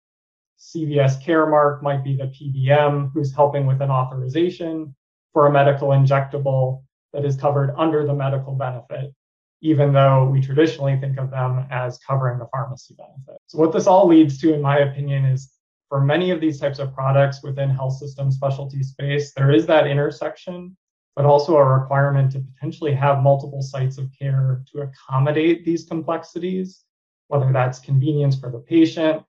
CVS 0.59 1.23
Caremark 1.23 1.81
might 1.81 2.03
be 2.03 2.15
the 2.15 2.27
PBM 2.27 3.11
who's 3.13 3.33
helping 3.33 3.65
with 3.65 3.81
an 3.81 3.89
authorization, 3.89 4.95
for 5.33 5.47
a 5.47 5.51
medical 5.51 5.89
injectable 5.89 6.83
that 7.11 7.25
is 7.25 7.35
covered 7.35 7.73
under 7.77 8.05
the 8.05 8.13
medical 8.13 8.53
benefit, 8.53 9.13
even 9.61 9.91
though 9.91 10.25
we 10.25 10.39
traditionally 10.39 10.97
think 10.97 11.17
of 11.17 11.31
them 11.31 11.65
as 11.69 11.97
covering 12.07 12.39
the 12.39 12.47
pharmacy 12.51 12.95
benefit. 12.95 13.41
So, 13.47 13.57
what 13.57 13.73
this 13.73 13.87
all 13.87 14.07
leads 14.07 14.39
to, 14.41 14.53
in 14.53 14.61
my 14.61 14.79
opinion, 14.79 15.25
is 15.25 15.51
for 15.89 16.01
many 16.01 16.31
of 16.31 16.39
these 16.39 16.59
types 16.59 16.79
of 16.79 16.93
products 16.93 17.43
within 17.43 17.69
health 17.69 17.97
system 17.97 18.31
specialty 18.31 18.81
space, 18.83 19.33
there 19.33 19.51
is 19.51 19.65
that 19.67 19.87
intersection, 19.87 20.77
but 21.15 21.25
also 21.25 21.55
a 21.55 21.63
requirement 21.63 22.31
to 22.31 22.39
potentially 22.39 22.93
have 22.93 23.21
multiple 23.21 23.61
sites 23.61 23.97
of 23.97 24.09
care 24.17 24.63
to 24.71 24.81
accommodate 24.81 25.65
these 25.65 25.85
complexities, 25.85 26.83
whether 27.27 27.51
that's 27.51 27.79
convenience 27.79 28.39
for 28.39 28.51
the 28.51 28.59
patient, 28.59 29.23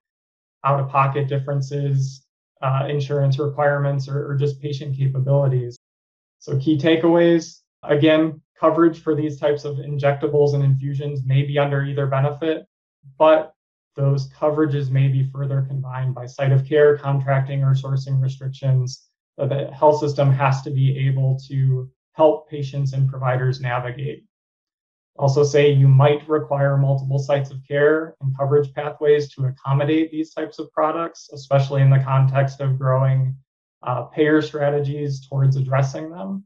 out 0.63 0.79
of 0.79 0.89
pocket 0.89 1.27
differences, 1.27 2.25
uh, 2.61 2.87
insurance 2.89 3.37
requirements, 3.37 4.07
or, 4.07 4.31
or 4.31 4.35
just 4.35 4.61
patient 4.61 4.97
capabilities. 4.97 5.77
So, 6.39 6.57
key 6.59 6.77
takeaways 6.77 7.61
Again, 7.89 8.41
coverage 8.59 9.01
for 9.01 9.15
these 9.15 9.39
types 9.39 9.65
of 9.65 9.77
injectables 9.77 10.53
and 10.53 10.63
infusions 10.63 11.23
may 11.25 11.43
be 11.43 11.59
under 11.59 11.83
either 11.83 12.07
benefit, 12.07 12.65
but 13.17 13.53
those 13.95 14.29
coverages 14.29 14.89
may 14.89 15.07
be 15.07 15.29
further 15.31 15.65
combined 15.67 16.15
by 16.15 16.25
site 16.25 16.51
of 16.51 16.65
care, 16.65 16.97
contracting, 16.97 17.63
or 17.63 17.73
sourcing 17.73 18.21
restrictions 18.21 19.07
that 19.37 19.49
the 19.49 19.71
health 19.73 19.99
system 19.99 20.31
has 20.31 20.61
to 20.63 20.71
be 20.71 21.07
able 21.07 21.39
to 21.47 21.89
help 22.13 22.49
patients 22.49 22.93
and 22.93 23.09
providers 23.09 23.59
navigate. 23.59 24.23
Also, 25.17 25.43
say 25.43 25.71
you 25.71 25.87
might 25.87 26.27
require 26.27 26.77
multiple 26.77 27.19
sites 27.19 27.49
of 27.49 27.65
care 27.65 28.15
and 28.19 28.37
coverage 28.37 28.73
pathways 28.73 29.33
to 29.33 29.45
accommodate 29.45 30.11
these 30.11 30.33
types 30.33 30.59
of 30.59 30.71
products, 30.73 31.29
especially 31.33 31.81
in 31.81 31.89
the 31.89 31.99
context 31.99 32.59
of 32.59 32.77
growing 32.77 33.35
uh, 33.83 34.03
payer 34.03 34.41
strategies 34.41 35.25
towards 35.27 35.55
addressing 35.55 36.09
them. 36.09 36.43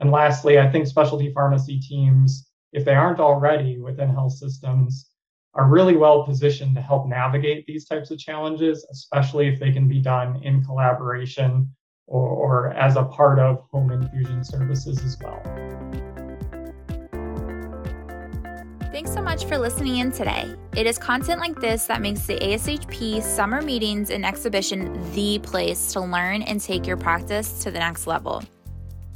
And 0.00 0.10
lastly, 0.10 0.58
I 0.58 0.68
think 0.70 0.86
specialty 0.86 1.32
pharmacy 1.32 1.78
teams, 1.78 2.48
if 2.72 2.84
they 2.84 2.94
aren't 2.94 3.20
already 3.20 3.78
within 3.78 4.08
health 4.08 4.32
systems, 4.32 5.10
are 5.54 5.68
really 5.68 5.94
well 5.94 6.24
positioned 6.24 6.74
to 6.74 6.82
help 6.82 7.06
navigate 7.06 7.64
these 7.64 7.86
types 7.86 8.10
of 8.10 8.18
challenges, 8.18 8.84
especially 8.90 9.46
if 9.46 9.60
they 9.60 9.70
can 9.70 9.86
be 9.86 10.00
done 10.00 10.42
in 10.42 10.64
collaboration 10.64 11.70
or, 12.06 12.28
or 12.28 12.72
as 12.74 12.96
a 12.96 13.04
part 13.04 13.38
of 13.38 13.64
home 13.72 13.90
infusion 13.90 14.44
services 14.44 15.02
as 15.04 15.16
well. 15.22 15.42
Thanks 18.92 19.12
so 19.12 19.20
much 19.20 19.46
for 19.46 19.58
listening 19.58 19.96
in 19.96 20.12
today. 20.12 20.54
It 20.76 20.86
is 20.86 20.98
content 20.98 21.40
like 21.40 21.60
this 21.60 21.86
that 21.86 22.00
makes 22.00 22.26
the 22.26 22.38
ASHP 22.38 23.22
summer 23.22 23.60
meetings 23.60 24.10
and 24.10 24.24
exhibition 24.24 25.12
the 25.14 25.40
place 25.40 25.92
to 25.94 26.00
learn 26.00 26.42
and 26.42 26.60
take 26.60 26.86
your 26.86 26.96
practice 26.96 27.60
to 27.64 27.72
the 27.72 27.80
next 27.80 28.06
level. 28.06 28.40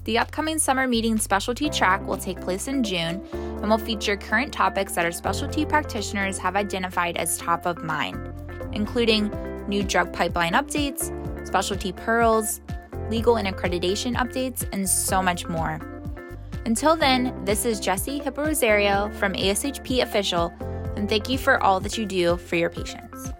The 0.02 0.18
upcoming 0.18 0.58
summer 0.58 0.88
meeting 0.88 1.16
specialty 1.18 1.70
track 1.70 2.04
will 2.04 2.16
take 2.16 2.40
place 2.40 2.66
in 2.66 2.82
June 2.82 3.24
and 3.32 3.70
will 3.70 3.78
feature 3.78 4.16
current 4.16 4.52
topics 4.52 4.94
that 4.94 5.04
our 5.04 5.12
specialty 5.12 5.64
practitioners 5.64 6.38
have 6.38 6.56
identified 6.56 7.16
as 7.16 7.38
top 7.38 7.64
of 7.64 7.84
mind, 7.84 8.32
including 8.72 9.30
new 9.68 9.84
drug 9.84 10.12
pipeline 10.12 10.54
updates, 10.54 11.14
specialty 11.46 11.92
pearls, 11.92 12.62
legal 13.08 13.36
and 13.36 13.48
accreditation 13.48 14.16
updates, 14.16 14.68
and 14.72 14.88
so 14.88 15.22
much 15.22 15.46
more. 15.46 15.80
Until 16.66 16.96
then, 16.96 17.44
this 17.44 17.64
is 17.64 17.80
Jesse 17.80 18.18
Hippo 18.18 18.44
Rosario 18.44 19.10
from 19.14 19.32
ASHP 19.32 20.02
Official, 20.02 20.52
and 20.96 21.08
thank 21.08 21.28
you 21.28 21.38
for 21.38 21.62
all 21.62 21.80
that 21.80 21.96
you 21.96 22.04
do 22.04 22.36
for 22.36 22.56
your 22.56 22.70
patients. 22.70 23.32